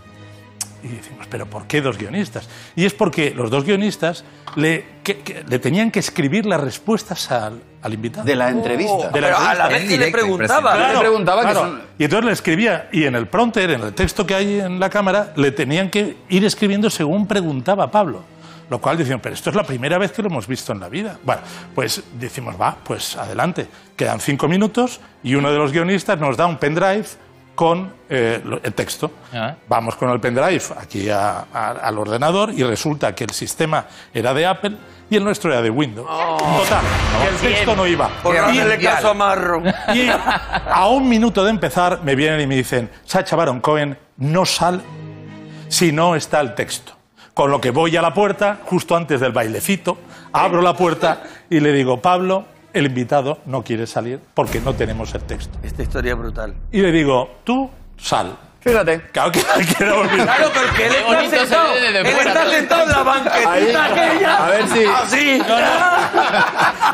Y 0.84 0.88
decimos, 0.88 1.28
¿pero 1.30 1.46
por 1.46 1.68
qué 1.68 1.82
dos 1.82 1.98
guionistas? 1.98 2.48
Y 2.76 2.86
es 2.86 2.94
porque 2.94 3.32
los 3.36 3.50
dos 3.50 3.66
guionistas 3.66 4.24
le, 4.56 4.86
que- 5.04 5.20
que- 5.20 5.44
le 5.48 5.60
tenían 5.60 5.92
que 5.92 6.00
escribir 6.00 6.46
las 6.46 6.62
respuestas 6.62 7.30
al, 7.32 7.62
al 7.82 7.94
invitado. 7.94 8.26
de 8.26 8.36
la 8.36 8.50
entrevista. 8.50 9.10
De 9.10 9.22
la 9.22 9.28
Pero 9.28 9.38
a 9.38 9.54
la 9.56 9.64
entrevista. 9.66 9.68
vez 9.70 9.90
que 9.90 9.98
le 10.06 10.12
preguntaba. 10.12 10.78
Yo 10.88 10.94
le 10.94 11.00
preguntaba 11.00 11.42
que 11.42 11.52
claro. 11.52 11.60
son- 11.68 11.82
Y 11.98 12.04
entonces 12.06 12.26
le 12.26 12.32
escribía, 12.32 12.90
y 12.92 13.04
en 13.04 13.16
el 13.16 13.28
prompter, 13.28 13.70
en 13.72 13.82
el 13.82 13.94
texto 13.94 14.26
que 14.26 14.36
hay 14.36 14.60
en 14.62 14.80
la 14.80 14.90
cámara, 14.90 15.34
le 15.36 15.52
tenían 15.52 15.90
que 15.90 16.16
ir 16.30 16.46
escribiendo 16.46 16.90
según 16.90 17.28
preguntaba 17.28 17.92
Pablo. 17.92 18.24
Lo 18.70 18.80
cual 18.80 18.98
decían, 18.98 19.20
pero 19.20 19.34
esto 19.34 19.50
es 19.50 19.56
la 19.56 19.64
primera 19.64 19.98
vez 19.98 20.12
que 20.12 20.22
lo 20.22 20.28
hemos 20.30 20.46
visto 20.48 20.72
en 20.74 20.80
la 20.80 20.90
vida. 20.90 21.18
Bueno, 21.24 21.42
pues 21.74 22.04
decimos, 22.20 22.56
va, 22.62 22.78
pues 22.84 23.16
adelante. 23.18 23.68
Quedan 23.96 24.20
cinco 24.20 24.48
minutos 24.48 25.02
y 25.24 25.34
uno 25.34 25.52
de 25.52 25.58
los 25.58 25.72
guionistas 25.72 26.20
nos 26.20 26.38
da 26.38 26.46
un 26.46 26.58
pendrive 26.58 27.04
con 27.60 27.92
eh, 28.08 28.42
el 28.64 28.74
texto. 28.74 29.12
Ah. 29.34 29.54
Vamos 29.68 29.98
con 29.98 30.10
el 30.12 30.20
pendrive 30.22 30.62
aquí 30.80 31.10
a- 31.10 31.40
a- 31.54 31.72
al 31.72 31.98
ordenador 31.98 32.54
y 32.54 32.64
resulta 32.64 33.14
que 33.14 33.26
el 33.26 33.32
sistema 33.32 33.84
era 34.14 34.34
de 34.34 34.46
Apple 34.46 34.78
y 35.10 35.18
el 35.18 35.26
nuestro 35.26 35.52
era 35.52 35.62
de 35.62 35.70
Windows. 35.70 36.08
Total, 36.08 36.82
que 37.22 37.28
el 37.28 37.54
texto 37.54 37.76
no 37.76 37.86
iba. 37.86 38.08
Por 38.24 38.34
no 38.34 38.54
Y- 38.54 38.60
hacerle 38.60 38.80
caso 38.80 39.10
a 39.10 39.14
Marro. 39.14 39.62
y 39.94 40.08
a 40.10 40.88
un 40.88 41.10
minuto 41.10 41.44
de 41.44 41.50
empezar 41.50 42.00
me 42.02 42.16
vienen 42.16 42.40
y 42.40 42.48
me 42.48 42.56
dicen, 42.56 42.90
Sacha 43.04 43.36
Baron 43.36 43.60
Cohen 43.60 43.98
no 44.16 44.46
sale 44.46 44.80
si 45.68 45.92
no 45.92 46.16
está 46.16 46.40
el 46.40 46.56
texto. 46.56 46.94
Con 47.34 47.52
lo 47.52 47.60
que 47.60 47.72
voy 47.72 47.98
a 47.98 48.02
la 48.02 48.14
puerta, 48.14 48.60
justo 48.64 48.96
antes 48.96 49.20
del 49.20 49.34
bailecito, 49.34 49.98
abro 50.32 50.62
la 50.62 50.74
puerta 50.76 51.24
y 51.50 51.60
le 51.60 51.74
digo, 51.74 52.02
Pablo, 52.02 52.46
el 52.74 52.86
invitado 52.86 53.40
no 53.46 53.64
quiere 53.64 53.86
salir 53.88 54.20
porque 54.34 54.60
no 54.60 54.74
tenemos 54.74 55.14
el 55.16 55.22
texto. 55.24 55.58
Esta 55.64 55.84
historia 55.84 56.14
es 56.14 56.18
brutal. 56.20 56.54
Y 56.72 56.82
le 56.82 56.92
digo, 56.92 57.40
tú 57.44 57.70
sal. 57.98 58.36
Fíjate. 58.62 59.02
Claro 59.14 59.32
que 59.32 59.42
quiero 59.78 60.02
olvidar. 60.02 60.26
Claro, 60.38 60.52
porque 60.54 60.86
él 60.88 60.94
está 60.94 61.06
bonito 61.08 61.30
se 61.32 61.38
sentado, 61.40 61.74
él 61.76 61.96
está 61.96 62.50
sentado 62.50 62.84
en 62.84 62.90
la 62.90 63.04
banquetita 63.04 63.52
Ahí. 63.54 63.74
aquella. 63.76 64.46
A 64.46 64.50
ver 64.50 64.68
si- 64.68 64.86
Así. 64.86 65.42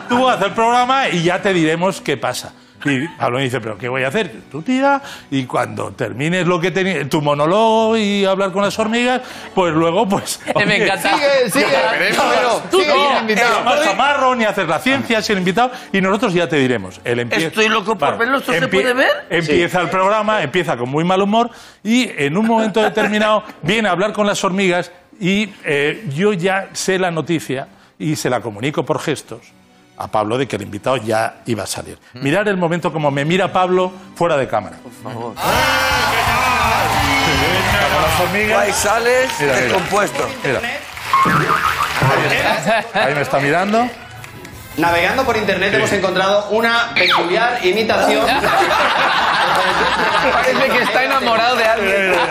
Tú 0.09 0.29
haz 0.29 0.41
el 0.41 0.51
programa 0.51 1.09
y 1.09 1.23
ya 1.23 1.41
te 1.41 1.53
diremos 1.53 2.01
qué 2.01 2.17
pasa. 2.17 2.53
Y 2.85 3.07
Pablo 3.07 3.37
me 3.37 3.43
dice, 3.43 3.59
¿pero 3.59 3.77
qué 3.77 3.89
voy 3.89 4.03
a 4.03 4.09
hacer? 4.09 4.31
Tú 4.51 4.61
tira 4.61 5.01
y 5.31 5.45
cuando 5.45 5.91
termines 5.91 6.45
lo 6.47 6.59
que 6.59 6.71
tenías, 6.71 7.09
tu 7.09 7.21
monólogo 7.21 7.97
y 7.97 8.25
hablar 8.25 8.51
con 8.51 8.61
las 8.63 8.77
hormigas, 8.77 9.21
pues 9.53 9.73
luego, 9.73 10.07
pues... 10.07 10.39
Me 10.55 10.63
oye, 10.63 10.83
encanta. 10.83 11.15
Sigue, 11.15 11.49
sigue. 11.51 11.65
Pero, 11.97 12.61
Tú 12.69 12.79
sigue 12.79 12.93
no, 12.93 13.11
el 13.15 13.21
invitado. 13.21 13.59
eh, 13.59 13.63
más 13.63 13.87
amarro, 13.87 14.35
ni 14.35 14.43
hacer 14.45 14.67
la 14.69 14.79
ciencia, 14.79 15.21
si 15.21 15.31
el 15.33 15.39
invitado, 15.39 15.71
y 15.91 16.01
nosotros 16.01 16.33
ya 16.33 16.47
te 16.47 16.57
diremos. 16.57 17.01
El 17.03 17.19
empie- 17.19 17.47
Estoy 17.47 17.69
loco 17.69 17.97
por 17.97 18.17
verlo, 18.17 18.37
¿esto 18.37 18.53
se 18.53 18.67
puede 18.67 18.93
ver? 18.93 19.25
Empieza 19.29 19.81
el 19.81 19.89
programa, 19.89 20.41
empieza 20.43 20.77
con 20.77 20.89
muy 20.89 21.03
mal 21.03 21.21
humor, 21.21 21.49
y 21.83 22.09
en 22.17 22.37
un 22.37 22.45
momento 22.45 22.81
determinado 22.81 23.43
viene 23.61 23.87
a 23.89 23.91
hablar 23.91 24.13
con 24.13 24.27
las 24.27 24.43
hormigas, 24.43 24.91
y 25.19 25.49
eh, 25.63 26.05
yo 26.13 26.33
ya 26.33 26.69
sé 26.73 26.99
la 26.99 27.09
noticia 27.11 27.67
y 27.97 28.15
se 28.17 28.29
la 28.29 28.41
comunico 28.41 28.83
por 28.85 28.99
gestos 28.99 29.39
a 29.97 30.07
Pablo 30.07 30.37
de 30.37 30.47
que 30.47 30.55
el 30.57 30.61
invitado 30.63 30.97
ya 30.97 31.37
iba 31.45 31.63
a 31.63 31.67
salir. 31.67 31.97
Mirar 32.13 32.47
el 32.47 32.57
momento 32.57 32.91
como 32.91 33.11
me 33.11 33.25
mira 33.25 33.51
Pablo 33.51 33.91
fuera 34.15 34.37
de 34.37 34.47
cámara. 34.47 34.77
Por 34.83 34.91
favor. 35.11 35.33
las 38.01 38.19
hormigas. 38.21 38.59
Ahí 38.59 38.73
sales 38.73 39.29
Mira, 39.39 39.53
mira. 39.53 39.65
descompuesto. 39.65 40.29
Mira. 40.43 40.59
Ahí 42.93 43.15
me 43.15 43.21
está 43.21 43.39
mirando. 43.39 43.89
Navegando 44.77 45.23
por 45.23 45.37
internet 45.37 45.73
hemos 45.73 45.91
encontrado 45.93 46.49
una 46.49 46.93
peculiar 46.93 47.65
imitación. 47.65 48.25
Parece 50.33 50.67
que 50.69 50.83
está 50.83 51.03
enamorado 51.05 51.55
de 51.55 51.65
alguien. 51.65 52.15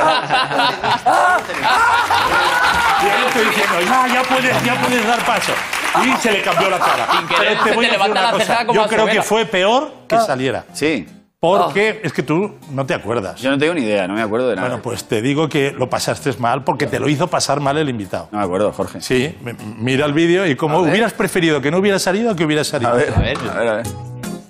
Y 3.03 3.07
él 3.07 3.25
estoy 3.27 3.45
diciendo, 3.45 3.81
ya, 3.83 4.07
ya 4.15 4.23
puedes, 4.23 4.63
ya 4.65 4.75
puedes 4.81 5.07
dar 5.07 5.19
paso. 5.27 5.53
Y 6.03 6.17
se 6.21 6.33
le 6.33 6.43
cambió 6.43 6.69
la 6.71 6.79
cara. 6.79 7.09
Sin 7.19 7.29
querer, 7.29 7.59
se 7.59 7.65
te 7.71 7.75
voy 7.75 7.87
a 7.87 7.91
decir 7.93 8.11
una 8.11 8.31
cosa. 8.33 8.67
Yo 8.73 8.87
creo 8.87 9.07
que 9.07 9.23
fue 9.23 9.47
peor 9.47 9.93
que 10.09 10.19
saliera. 10.19 10.65
Sí. 10.73 11.07
Porque 11.39 12.01
es 12.03 12.15
que 12.15 12.23
tú 12.23 12.55
no 12.71 12.87
te 12.87 12.95
acuerdas. 12.95 13.39
Yo 13.39 13.51
no 13.51 13.59
tengo 13.59 13.75
ni 13.75 13.83
idea, 13.83 14.09
no 14.09 14.15
me 14.15 14.23
acuerdo 14.23 14.49
de 14.49 14.57
nada. 14.57 14.67
Bueno, 14.69 14.83
pues 14.83 15.05
te 15.05 15.21
digo 15.21 15.47
que 15.47 15.73
lo 15.73 15.91
pasaste 15.91 16.33
mal 16.39 16.65
porque 16.65 16.87
te 16.87 16.99
lo 16.99 17.07
hizo 17.07 17.27
pasar 17.29 17.61
mal 17.61 17.77
el 17.77 17.87
invitado. 17.91 18.29
No 18.33 18.39
me 18.39 18.45
acuerdo, 18.45 18.73
Jorge. 18.73 19.03
Sí, 19.03 19.37
mira 19.77 20.07
el 20.07 20.15
vídeo 20.15 20.47
y 20.47 20.57
como 20.57 20.79
hubieras 20.79 21.13
preferido 21.13 21.61
que 21.61 21.71
no 21.71 21.77
hubiera 21.79 21.99
salido 21.99 22.33
o 22.33 22.37
que 22.37 22.47
hubiera 22.47 22.65
salido. 22.65 22.93
A 22.93 22.95
ver, 22.95 23.13
A 23.15 23.21
ver. 23.21 23.37
a 23.37 23.55
ver, 23.59 23.69
a 23.69 23.75
ver. 23.75 23.87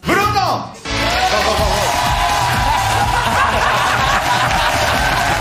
¡Bruno! 0.07 0.73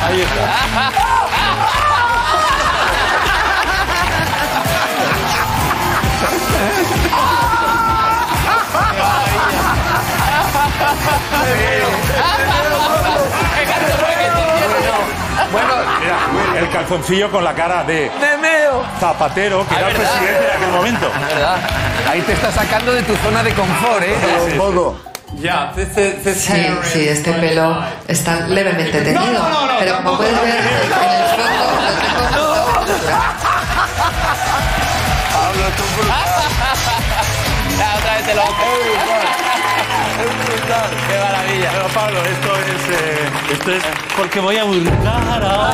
Ahí 0.07 0.21
está. 0.21 1.12
El 16.63 16.69
calzoncillo 16.69 17.30
con 17.32 17.43
la 17.43 17.54
cara 17.54 17.84
de. 17.84 18.10
Zapatero, 18.99 19.67
que 19.67 19.76
Ah, 19.76 19.80
era 19.80 19.89
el 19.89 19.95
presidente 19.95 20.41
de 20.41 20.52
aquel 20.54 20.69
momento. 20.69 21.12
¿Verdad? 21.28 21.58
Ahí 22.10 22.21
te 22.21 22.34
está 22.34 22.52
sacando 22.52 22.93
de 22.93 23.04
tu 23.04 23.15
zona 23.17 23.43
de 23.43 23.54
confort, 23.54 24.04
¿eh? 24.04 24.15
Un 24.52 24.58
poco. 24.58 24.99
Ya, 25.39 25.71
Sí, 25.76 26.67
sí, 26.84 27.08
este 27.10 27.32
pelo 27.34 27.84
está 28.08 28.41
levemente 28.47 29.02
teñido. 29.02 29.43
pero 29.80 29.95
como 29.97 30.17
puedes 30.17 30.39
ver, 30.41 30.49
en 30.49 30.56
el 30.58 30.93
fondo 30.93 31.02
lo 32.76 32.86
tengo 32.86 33.13
Ya, 37.80 37.95
otra 37.97 38.13
vez 38.15 38.26
te 38.28 38.36
lo 38.36 38.43
Es 40.19 40.47
brutal. 40.47 40.89
Qué 41.10 41.17
maravilla. 41.19 41.69
Pero 41.73 41.88
Pablo, 41.93 42.19
esto 42.23 42.54
es, 42.56 42.89
eh, 43.02 43.54
esto 43.54 43.71
es 43.73 43.84
porque 44.17 44.39
voy 44.39 44.58
a 44.58 44.63
buscar 44.63 45.43
ahora. 45.43 45.73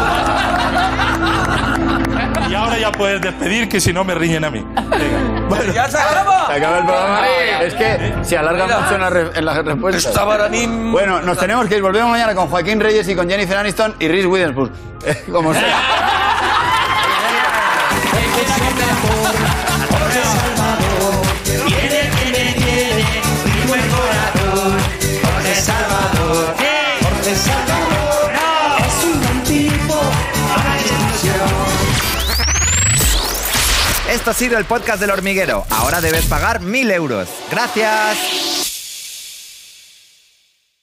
Y 2.50 2.56
ahora 2.56 2.78
ya 2.80 2.92
puedes 2.92 3.22
despedir 3.22 3.70
que 3.70 3.80
si 3.80 3.94
no 3.94 4.04
me 4.04 4.16
riñen 4.16 4.44
a 4.44 4.50
mí. 4.50 4.66
Venga. 4.76 5.46
Bueno, 5.48 5.74
¡Ya 5.74 5.88
se 5.88 5.98
acaba! 5.98 6.48
Se 6.48 6.54
acaba 6.54 6.78
el 6.80 6.86
programa. 6.86 7.28
Es 7.62 7.74
que 7.76 8.14
se 8.24 8.38
alarga 8.38 8.66
Mira. 8.66 8.80
mucho 8.80 8.96
en 8.96 9.02
las 9.02 9.14
re- 9.14 9.32
en 9.36 9.46
las 9.46 9.66
respuestas. 9.66 10.06
Esta 10.06 10.26
baranín- 10.26 10.92
Bueno, 10.92 11.22
nos 11.22 11.38
tenemos 11.38 11.68
que 11.68 11.76
ir. 11.78 11.82
Volvemos 11.82 12.10
mañana 12.12 12.34
con 12.36 12.48
Joaquín 12.48 12.80
Reyes 12.80 13.08
y 13.08 13.16
con 13.16 13.30
Jennifer 13.30 13.58
Aniston 13.58 13.96
y 14.00 14.08
Reese 14.08 14.28
Witherspoon. 14.28 14.72
Como 15.32 15.54
sea. 15.54 15.78
Esto 34.30 34.44
ha 34.44 34.48
sido 34.48 34.60
el 34.60 34.66
podcast 34.66 35.02
del 35.02 35.10
hormiguero. 35.10 35.66
Ahora 35.72 36.02
debes 36.02 36.28
pagar 36.28 36.62
mil 36.62 36.92
euros. 36.92 37.28
Gracias. 37.50 38.59